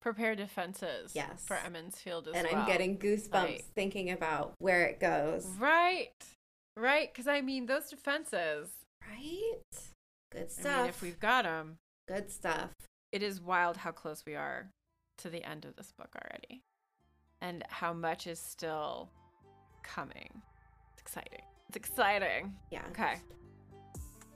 [0.00, 1.12] prepare defenses.
[1.14, 1.44] Yes.
[1.46, 2.42] for Emond's Field as well.
[2.44, 2.62] and well.
[2.62, 3.64] I'm getting goosebumps Right.
[3.74, 5.46] thinking about where it goes.
[5.58, 6.10] right,
[6.76, 7.12] right.
[7.12, 8.68] Because I mean, those defenses.
[9.08, 9.54] Right?
[10.32, 10.76] Good I stuff.
[10.80, 12.70] mean, if we've got them, Good stuff.
[13.12, 14.70] it is wild how close we are
[15.18, 16.62] to the end of this book already,
[17.40, 19.08] and how much is still
[19.82, 20.42] coming.
[20.92, 21.42] It's exciting.
[21.68, 22.54] It's exciting.
[22.70, 22.82] Yeah.
[22.90, 23.14] Okay.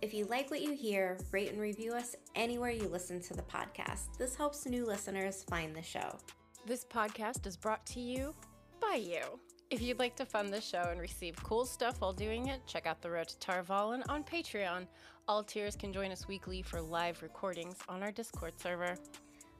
[0.02, 3.42] If you like what you hear, rate and review us anywhere you listen to the
[3.42, 4.18] podcast.
[4.18, 6.18] This helps new listeners find the show.
[6.66, 8.34] This podcast is brought to you
[8.80, 9.22] by you.
[9.70, 12.84] If you'd like to fund this show and receive cool stuff while doing it, check
[12.84, 14.88] out The Road to Tar Valon on Patreon.
[15.28, 18.96] All tiers can join us weekly for live recordings on our Discord server.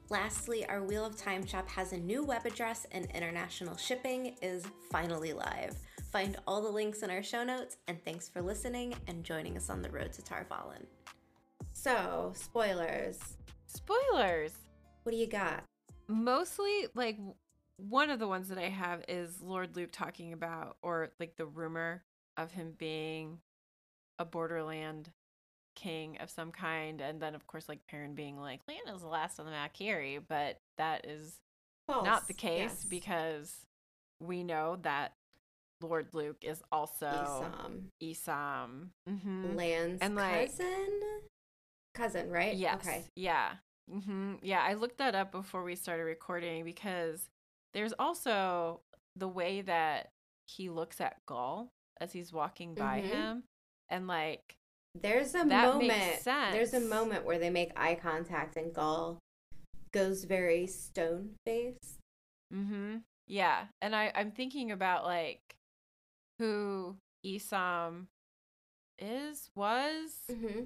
[0.09, 4.65] Lastly, our Wheel of Time shop has a new web address and international shipping is
[4.91, 5.77] finally live.
[6.13, 9.71] Find all the links in our show notes, and thanks for listening and joining us
[9.71, 10.85] on the road to Tar Valon.
[11.71, 13.17] So, spoilers.
[13.65, 14.51] Spoilers.
[15.01, 15.63] What do you got?
[16.09, 17.17] mostly like
[17.77, 21.45] one of the ones that I have is Lord Luc talking about or like the
[21.45, 22.03] rumor
[22.35, 23.39] of him being
[24.19, 25.09] a borderland
[25.75, 29.39] king of some kind and then of course like Perrin being like Lyanna's the last
[29.39, 31.39] on the Malkieri but that is
[31.87, 32.83] not the case Yes.
[32.83, 33.55] because
[34.19, 35.13] we know that
[35.83, 38.89] Lord Luc is also Isam, Isam.
[39.09, 39.55] Mhm.
[39.55, 41.01] Lan's And, like- cousin?
[41.93, 42.55] Cousin, right?
[42.55, 42.75] Yes.
[42.85, 43.03] Okay.
[43.15, 43.57] Yeah.
[43.89, 47.27] hmm Yeah, I looked that up before we started recording because
[47.73, 48.81] there's also
[49.15, 50.09] the way that
[50.47, 51.69] he looks at Gaul
[52.01, 53.05] as he's walking by Mhm.
[53.05, 53.43] him,
[53.89, 54.55] and like,
[54.95, 56.23] There's a moment.
[56.23, 59.19] There's a moment where they make eye contact and Gaul
[59.91, 61.99] goes very stone faced.
[62.51, 62.97] hmm
[63.27, 65.39] yeah, and I I'm thinking about like
[66.39, 66.95] who
[67.25, 68.07] Isam
[68.99, 70.61] is was Mm-hmm.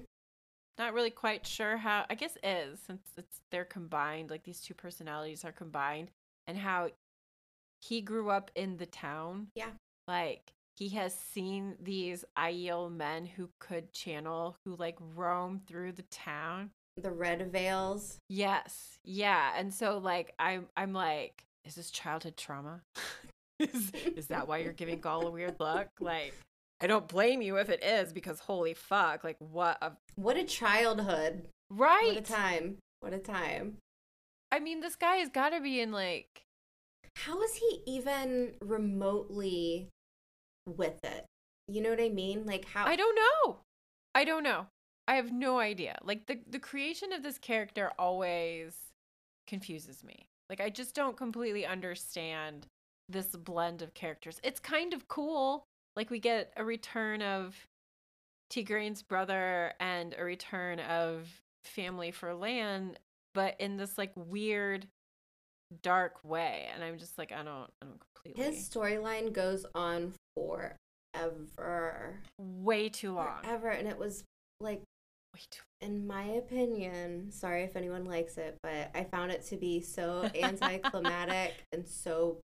[0.78, 4.74] not really quite sure how i guess is since it's they're combined like these two
[4.74, 6.10] personalities are combined
[6.46, 6.88] and how
[7.80, 9.70] he grew up in the town Yeah.
[10.06, 16.02] like he has seen these Aiel men who could channel who like roam through the
[16.10, 18.18] town The red veils.
[18.28, 22.82] yes yeah and so like i'm i'm like is this childhood trauma
[23.58, 26.34] is, is that why you're giving Gaul a weird look like
[26.80, 30.44] i don't blame you if it is because holy fuck like what a What a
[30.44, 31.48] childhood.
[31.70, 32.78] right What a time.
[33.00, 33.78] What a time.
[34.50, 36.42] I mean, this guy has got to be in like
[37.16, 39.88] How is he even remotely
[40.66, 41.24] with it?
[41.66, 42.46] You know what I mean?
[42.46, 43.58] Like how I don't know.
[44.14, 44.66] I don't know.
[45.06, 45.98] I have no idea.
[46.02, 48.74] Like the the creation of this character always
[49.46, 50.28] confuses me.
[50.48, 52.66] Like I just don't completely understand
[53.08, 54.40] this blend of characters.
[54.42, 55.64] It's kind of cool.
[55.96, 57.56] Like we get a return of
[58.52, 61.28] Tigraine's brother and a return of
[61.64, 62.96] family for Lan,
[63.34, 64.86] but in this like weird
[65.82, 70.12] dark way and i'm just like i don't i don't completely his storyline goes on
[70.34, 72.16] forever.
[72.38, 73.68] way too long Forever.
[73.68, 74.24] And it was
[74.60, 74.80] like
[75.34, 79.56] way too in my opinion, sorry if anyone likes it, but I found it to
[79.56, 82.38] be so anticlimactic and so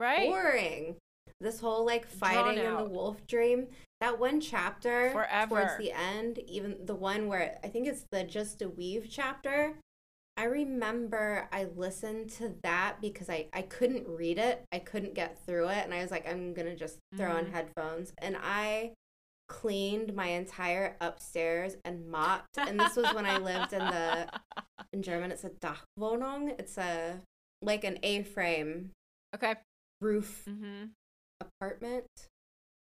[0.00, 0.96] right boring.
[1.40, 3.68] This whole like fighting in the wolf dream.
[4.00, 5.48] That one chapter Forever.
[5.48, 9.74] towards the end, even the one where I think it's the Just a Weave chapter.
[10.36, 14.64] I remember I listened to that because I, I couldn't read it.
[14.72, 15.84] I couldn't get through it.
[15.84, 17.52] And I was like, I'm going to just throw on Mhm.
[17.52, 18.12] headphones.
[18.18, 18.94] And I
[19.48, 22.58] cleaned my entire upstairs and mopped.
[22.58, 24.28] And this was when I lived in the,
[24.92, 26.58] in German, it's a Dachwohnung.
[26.58, 27.20] It's a,
[27.62, 28.90] like an A frame
[29.34, 29.54] okay
[30.04, 30.84] roof mm-hmm.
[31.40, 32.06] apartment.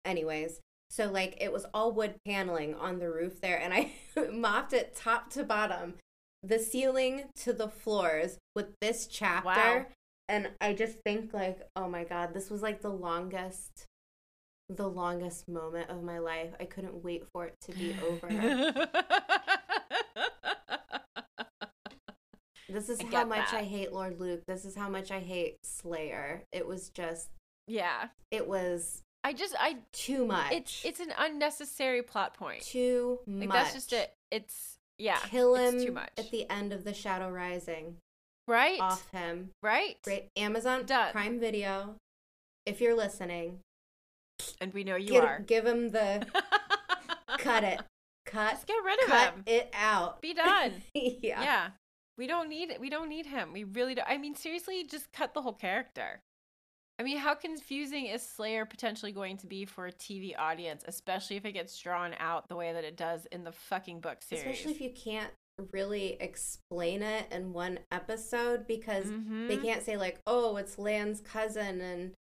[0.05, 0.61] Anyways,
[0.91, 3.93] so like it was all wood paneling on the roof there, and I
[4.33, 5.95] mopped it top to bottom,
[6.43, 9.49] the ceiling to the floors with this chapter.
[9.49, 9.87] Wow.
[10.29, 13.87] And I just think like, oh my god, this was like the longest,
[14.69, 16.51] the longest moment of my life.
[16.59, 18.89] I couldn't wait for it to be over.
[22.69, 23.61] this is I how much that.
[23.61, 24.41] I hate Lord Luc.
[24.47, 26.43] This is how much I hate Slayer.
[26.53, 27.29] It was just,
[27.67, 30.53] yeah it was i just i too much.
[30.53, 33.57] it's it's an unnecessary plot point too like much.
[33.57, 36.11] that's just it it's Yeah, kill him too much.
[36.19, 37.97] at the end of the Shadow Rising.
[38.47, 39.51] right, Off him.
[39.63, 40.29] right, Great.
[40.37, 41.13] Amazon Done.
[41.13, 41.95] Prime Video.
[42.67, 43.61] If you're listening,
[44.61, 45.41] and we know you get- are.
[45.41, 46.27] give him the
[47.39, 47.81] cut it.
[48.27, 49.43] Cut Just get rid of cut him.
[49.47, 50.21] it out.
[50.21, 50.73] Be done.
[50.95, 51.43] yeah.
[51.43, 51.69] yeah.
[52.17, 52.81] We don't need it.
[52.81, 53.53] We don't need him.
[53.53, 54.09] We really don't.
[54.09, 56.21] I mean, seriously, just cut the whole character.
[56.99, 61.35] I mean, how confusing is Slayer potentially going to be for a TV audience, especially
[61.37, 64.45] if it gets drawn out the way that it does in the fucking book series?
[64.45, 65.33] Especially if you can't
[65.73, 69.63] really explain it in one episode because they Mhm.
[69.63, 72.15] can't say like, "Oh, it's Lan's cousin and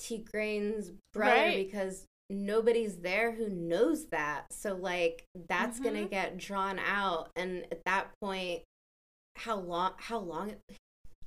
[0.00, 1.56] Tigraine's brother," Right.
[1.66, 4.52] because nobody's there who knows that.
[4.52, 6.10] So like, that's gonna Mhm.
[6.10, 8.62] get drawn out, and at that point,
[9.36, 9.92] how long?
[9.98, 10.54] How long?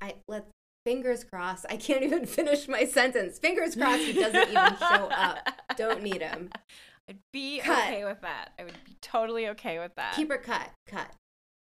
[0.00, 0.46] I let
[0.84, 1.66] fingers crossed.
[1.68, 3.38] I can't even finish my sentence.
[3.38, 5.38] Fingers crossed he doesn't even show up.
[5.76, 6.50] Don't need him.
[7.08, 7.86] I'd be Cut.
[7.88, 8.50] okay with that.
[8.58, 10.14] I would be totally okay with that.
[10.16, 10.70] Keep her cut.
[10.88, 11.12] Cut.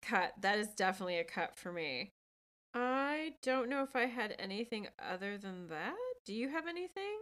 [0.02, 0.34] cut.
[0.42, 2.10] That is definitely a cut for me.
[2.74, 5.96] I don't know if I had anything other than that.
[6.26, 7.20] Do you have anything?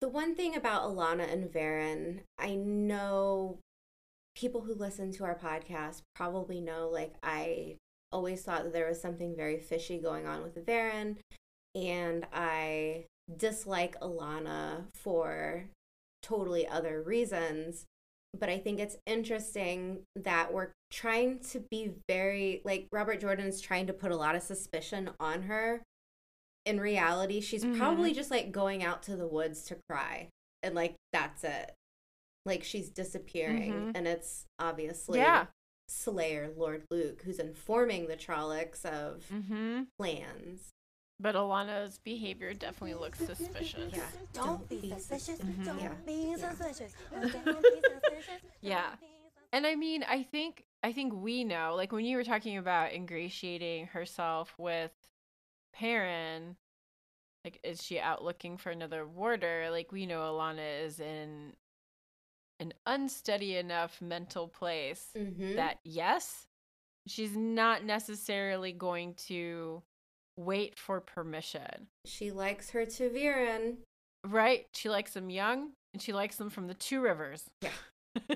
[0.00, 3.58] The one thing about Alanna and Verin, I know
[4.34, 7.76] people who listen to our podcast probably know like I
[8.12, 11.16] always thought that there was something very fishy going on with Verin
[11.74, 15.64] and I dislike Alanna for
[16.22, 17.84] totally other reasons.
[18.38, 23.86] But I think it's interesting that we're trying to be very like Robert Jordan's trying
[23.88, 25.82] to put a lot of suspicion on her.
[26.64, 27.76] In reality, she's Mhm.
[27.76, 30.28] probably just like going out to the woods to cry.
[30.62, 31.72] And like that's it.
[32.46, 33.72] Like she's disappearing.
[33.72, 33.92] Mhm.
[33.96, 35.46] And it's obviously Yeah.
[35.92, 39.82] Slayer, Lord Luc, who's informing the Trollocs of Mm-hmm.
[39.98, 40.70] plans.
[41.20, 43.92] But Alanna's behavior definitely looks suspicious.
[43.94, 44.02] Yeah.
[44.32, 45.38] Don't be suspicious.
[45.38, 45.64] Mhm.
[45.64, 45.94] Don't Yeah.
[46.04, 46.50] be Yeah.
[46.50, 46.94] suspicious.
[47.12, 48.42] Don't be suspicious.
[48.60, 48.82] Yeah.
[48.82, 49.48] Don't be suspicious.
[49.52, 52.92] And I mean, I think I think we know, like when you were talking about
[52.92, 54.90] ingratiating herself with
[55.72, 56.56] Perrin,
[57.44, 59.68] like is she out looking for another warder?
[59.70, 61.52] Like we know Alanna is in
[62.62, 65.56] an unsteady enough mental place Mm-hmm.
[65.56, 66.46] that yes,
[67.06, 69.82] she's not necessarily going to
[70.38, 71.88] wait for permission.
[72.06, 73.76] she likes her ta'veren.
[74.26, 74.66] Right?
[74.74, 77.44] She likes them young and she likes them from the two rivers.
[77.60, 77.70] Yeah.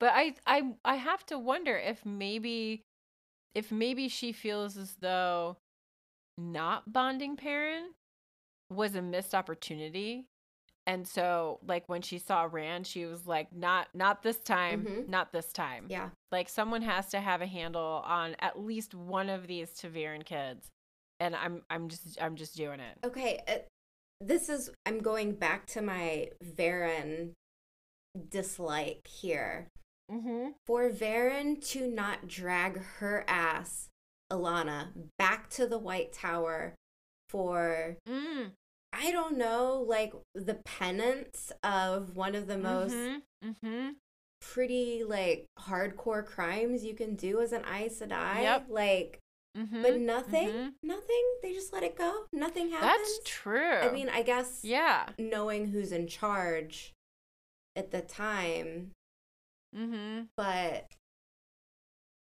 [0.00, 2.82] but I I I have to wonder if maybe
[3.54, 5.56] if maybe she feels as though
[6.36, 7.90] not bonding Perrin
[8.70, 10.26] was a missed opportunity.
[10.86, 15.08] And so like when she saw Rand, she was like, not not this time, Mhm.
[15.08, 15.86] not this time.
[15.88, 16.10] Yeah.
[16.30, 20.68] Like someone has to have a handle on at least one of these ta'veren kids.
[21.20, 22.98] And I'm I'm just I'm just doing it.
[23.04, 23.40] Okay.
[23.48, 23.58] Uh,
[24.20, 27.32] this is, I'm going back to my Verin
[28.30, 29.68] dislike here.
[30.10, 30.50] Mm-hmm.
[30.66, 33.88] For Verin to not drag her ass,
[34.32, 34.88] Alanna,
[35.18, 36.74] back to the White Tower
[37.28, 38.52] for, Mm.
[38.96, 42.96] I don't know, like the penance of one of the most
[43.44, 43.90] Mm-hmm.
[44.40, 48.42] pretty, like, hardcore crimes you can do as an Aes Sedai.
[48.42, 48.66] Yep.
[48.68, 49.18] Like,
[49.56, 49.82] Mm-hmm.
[49.82, 50.72] but nothing, mhm.
[50.82, 51.22] nothing.
[51.40, 52.24] They just let it go.
[52.32, 52.90] Nothing happens.
[52.90, 53.78] That's true.
[53.78, 55.06] I mean, I guess yeah.
[55.16, 56.92] knowing who's in charge
[57.76, 58.90] at the time,
[59.76, 60.22] Mm-hmm.
[60.36, 60.86] but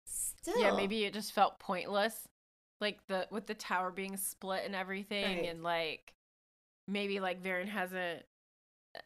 [0.06, 2.26] still, Yeah, maybe it just felt pointless,
[2.80, 5.48] like the with the tower being split and everything, Right.
[5.48, 6.12] and like
[6.90, 8.22] maybe like Verin hasn't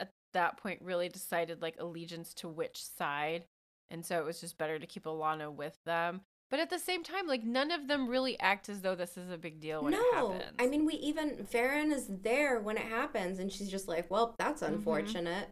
[0.01, 3.45] at that point really decided like allegiance to which side,
[3.91, 6.23] and so it was just better to keep Alanna with them.
[6.51, 9.31] But at the same time, like none of them really act as though this is
[9.31, 10.33] a big deal when it no.
[10.33, 10.57] happens.
[10.59, 14.35] I mean, we even Verin is there when it happens, and she's just like, "Well,
[14.39, 15.49] that's unfortunate."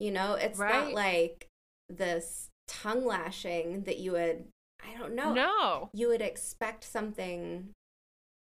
[0.00, 0.94] You know, it's not Mm-hmm.
[0.94, 1.46] Like
[1.88, 4.44] this tongue lashing that you would.
[4.86, 5.32] I don't know.
[5.32, 5.88] no.
[5.94, 7.70] You would expect something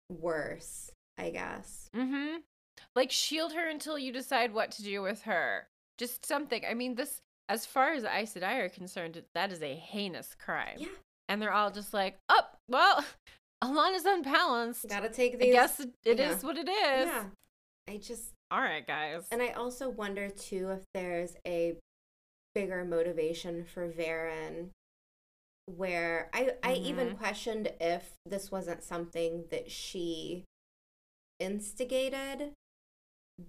[0.10, 1.88] worse, I guess.
[1.95, 2.38] Mm-hmm.
[2.95, 5.67] Like shield her until you decide what to do with her.
[5.97, 6.63] Just something.
[6.69, 10.77] I mean, this, as far as Aes Sedai are concerned, that is a heinous crime.
[10.77, 10.88] Yeah,
[11.27, 13.03] And they're all just like, oh, well,
[13.63, 14.88] Alanna's unbalanced.
[14.88, 15.49] gotta take these.
[15.49, 16.47] I guess it, it is yeah.
[16.47, 17.07] what it is.
[17.07, 17.23] Yeah,
[17.89, 19.26] I just All right, guys.
[19.31, 21.76] And I also wonder too if there's a
[22.53, 24.69] bigger motivation for Verin
[25.65, 27.17] where I I even Mhm.
[27.17, 30.43] questioned if this wasn't something that she
[31.39, 32.51] instigated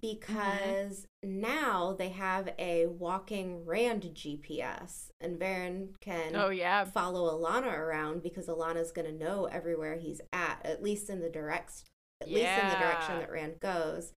[0.01, 6.83] because now they have a walking Rand GPS and Verin can oh, yeah.
[6.83, 11.29] follow Alanna around because Alanna's going to know everywhere he's at at least in the
[11.29, 11.83] direct
[12.21, 14.11] at least in the direction that Rand goes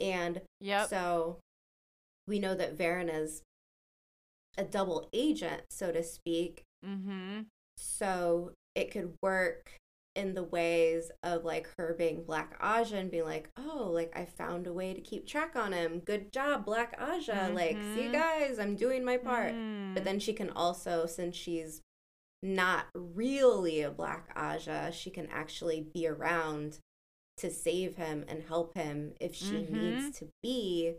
[0.00, 0.88] and Yep.
[0.88, 1.38] so
[2.26, 3.42] we know that Verin is
[4.56, 7.40] a double agent, so to speak, Mm-hmm.
[7.76, 9.72] So it could work
[10.14, 14.24] in the ways of like her being Black Ajah and being like, oh, like I
[14.24, 16.00] found a way to keep track on him.
[16.00, 17.52] Good job, Black Ajah.
[17.54, 18.12] Like, see you Mhm.
[18.12, 19.54] guys, I'm doing my part.
[19.94, 21.82] But then she can also, since she's
[22.42, 26.78] not really a Black Ajah, she can actually be around
[27.38, 29.70] to save him and help him if she Mhm.
[29.70, 30.96] needs to be.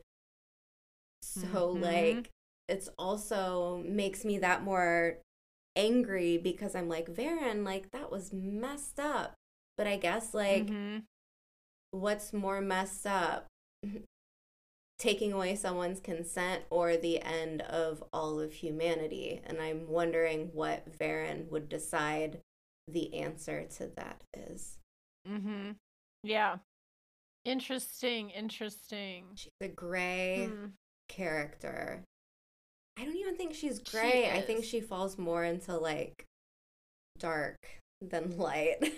[1.21, 1.81] So, Mhm.
[1.81, 2.31] like,
[2.67, 5.19] it's also makes me that more
[5.75, 9.33] angry because I'm like, Verin, like, that was messed up.
[9.77, 11.03] But I guess, like, Mhm.
[11.91, 13.47] what's more messed up?
[14.99, 19.41] Taking away someone's consent or the end of all of humanity.
[19.43, 22.39] And I'm wondering what Verin would decide
[22.87, 24.77] the answer to that is.
[25.27, 25.71] Mm-hmm.
[26.23, 26.57] Yeah.
[27.45, 28.29] Interesting.
[28.29, 29.29] Interesting.
[29.35, 30.67] She's a gray Hmm.
[31.09, 32.03] character.
[33.01, 34.31] I don't even think she's She gray.
[34.31, 36.25] I think she falls more into like
[37.17, 37.57] dark
[37.99, 38.93] than light.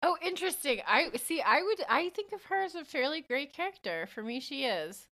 [0.00, 0.80] Oh, interesting.
[0.86, 1.42] I see.
[1.42, 1.84] I would.
[1.88, 4.06] I think of her as a fairly great character.
[4.06, 5.06] For me, she is.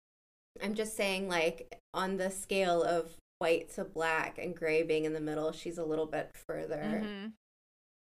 [0.63, 5.13] I'm just saying, like, on the scale of white to black and gray being in
[5.13, 6.83] the middle, she's a little bit further.
[6.83, 7.27] hmm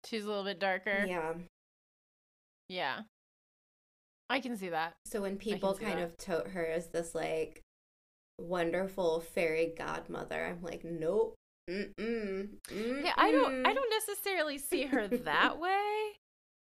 [0.04, 1.04] She's a little bit darker.
[1.06, 1.34] Yeah.
[2.68, 3.00] Yeah.
[4.28, 4.94] I can see that.
[5.06, 6.04] So when people kind that.
[6.04, 7.62] of tote her as this, like,
[8.38, 11.34] wonderful fairy godmother, I'm like, nope.
[11.68, 12.48] Mm-mm.
[12.70, 13.66] Yeah, I don't.
[13.66, 16.12] I don't necessarily see her that way.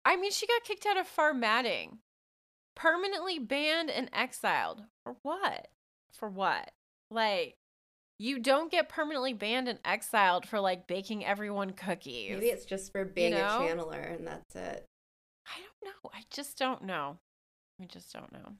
[0.05, 1.99] I mean, she got kicked out of Far Madding,
[2.75, 4.83] permanently banned and exiled.
[5.03, 5.67] For what?
[6.13, 6.71] For what?
[7.11, 7.55] Like,
[8.19, 12.31] you don't get permanently banned and exiled for like baking everyone cookies.
[12.31, 13.39] Maybe it's just for being know?
[13.39, 14.85] a channeler and that's it.
[15.47, 16.09] I don't know.
[16.13, 17.17] I just don't know.
[17.81, 18.53] I just don't know.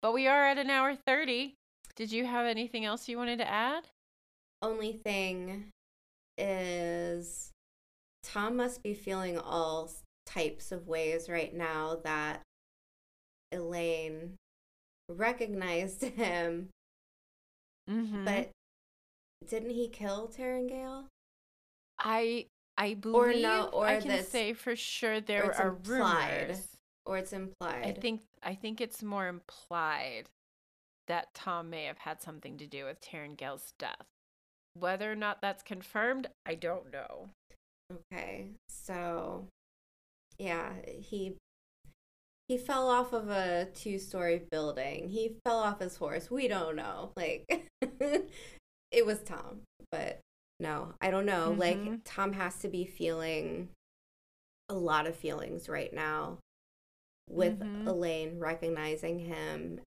[0.00, 1.56] But we are at an hour 30.
[2.00, 3.84] Did you have anything else you wanted to add?
[4.62, 5.66] Only thing
[6.38, 7.50] is
[8.22, 9.92] Tom must be feeling all
[10.24, 12.40] types of ways right now that
[13.52, 14.30] Elayne
[15.10, 16.70] recognized him,
[17.90, 18.24] Mm-hmm.
[18.24, 18.48] but
[19.46, 21.04] didn't he kill Taringail?
[21.98, 22.46] I
[22.78, 26.40] I believe Or no- or I can say for sure there are implied.
[26.48, 26.66] rumors.
[27.04, 27.84] Or it's implied.
[27.84, 30.24] I think I think it's more implied
[31.10, 34.06] that Tom may have had something to do with Taringail's death.
[34.74, 37.30] Whether or not that's confirmed, I don't know.
[38.12, 39.46] Okay, so
[40.38, 41.36] yeah, he
[42.46, 45.08] he fell off of a two-story building.
[45.08, 46.30] He fell off his horse.
[46.30, 47.10] We don't know.
[47.16, 50.20] Like it was Tom, but
[50.60, 51.52] no, I don't know.
[51.58, 52.00] Like Mhm.
[52.04, 53.70] Tom has to be feeling
[54.68, 56.38] a lot of feelings right now
[57.28, 57.86] with Mhm.
[57.86, 59.80] Elayne recognizing him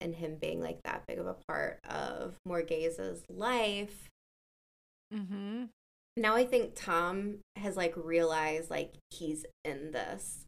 [0.00, 4.08] and him being like that big of a part of Morgase's life
[5.14, 5.64] Mm-hmm.
[6.18, 10.44] now I think Tom has like realized like he's in this.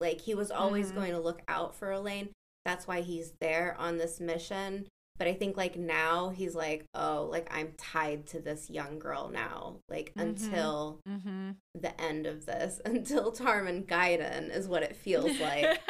[0.00, 0.94] Like he was always Mhm.
[0.94, 2.28] going to look out for Elayne.
[2.64, 4.86] That's why he's there on this mission.
[5.16, 9.28] But I think like now he's like, oh, like I'm tied to this young girl
[9.28, 9.80] now.
[9.88, 10.22] Like Mhm.
[10.22, 11.50] until Mm-hmm.
[11.74, 15.80] the end of this, until Tarmon Gai'don is what it feels like.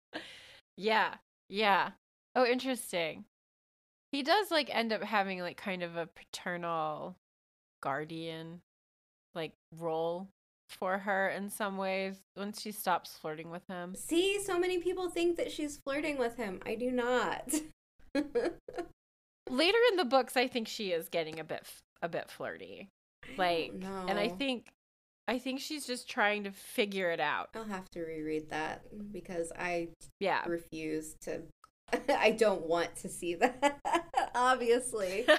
[0.82, 1.16] yeah,
[1.50, 1.92] yeah.
[2.36, 3.26] Oh, interesting.
[4.12, 7.16] He does like end up having like kind of a paternal
[7.82, 8.62] guardian
[9.36, 10.28] like role
[10.70, 13.96] for her in some ways once she stops flirting with him.
[13.96, 16.60] See, so many people think that she's flirting with him.
[16.66, 17.54] I do not.
[18.16, 22.90] Later in the books, I think she is getting a bit f- a bit flirty.
[23.38, 23.74] Like,
[24.08, 24.68] and I think
[25.32, 27.50] I think she's just trying to figure it out.
[27.56, 28.82] I'll have to reread that
[29.14, 29.88] because I
[30.20, 30.44] Yeah.
[30.46, 31.44] refuse to
[32.10, 33.80] I don't want to see that
[34.36, 35.26] obviously.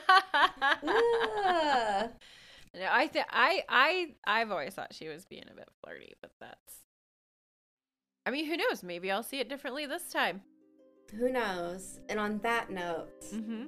[2.74, 6.30] No, I think I I I've always thought she was being a bit flirty, but
[6.40, 6.80] that's.
[8.24, 8.82] I mean, who knows?
[8.82, 10.40] Maybe I'll see it differently this time.
[11.18, 12.00] Who knows?
[12.08, 13.64] And on that note, Mm-hmm.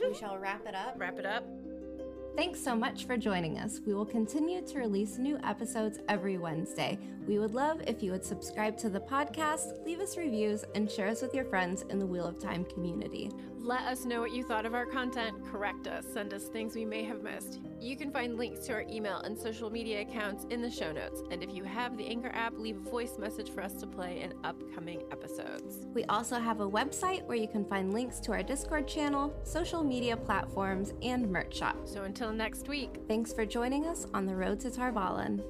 [0.00, 0.94] we shall wrap it up.
[0.96, 1.44] Wrap it up.
[2.36, 3.80] Thanks so much for joining us.
[3.86, 6.98] We will continue to release new episodes every Wednesday.
[7.26, 11.08] We would love if you would subscribe to the podcast, leave us reviews, and share
[11.08, 13.30] us with your friends in the Wheel of Time community.
[13.58, 15.44] Let us know what you thought of our content.
[15.50, 16.04] Correct us.
[16.12, 17.58] Send us things we may have missed.
[17.80, 21.24] You can find links to our email and social media accounts in the show notes.
[21.32, 24.20] And if you have the Anchor app, leave a voice message for us to play
[24.20, 25.88] in upcoming episodes.
[25.92, 29.82] We also have a website where you can find links to our Discord channel, social
[29.82, 31.88] media platforms, and merch shop.
[31.88, 33.00] So until next week.
[33.08, 35.42] Thanks for joining us on the road to Tar Valon.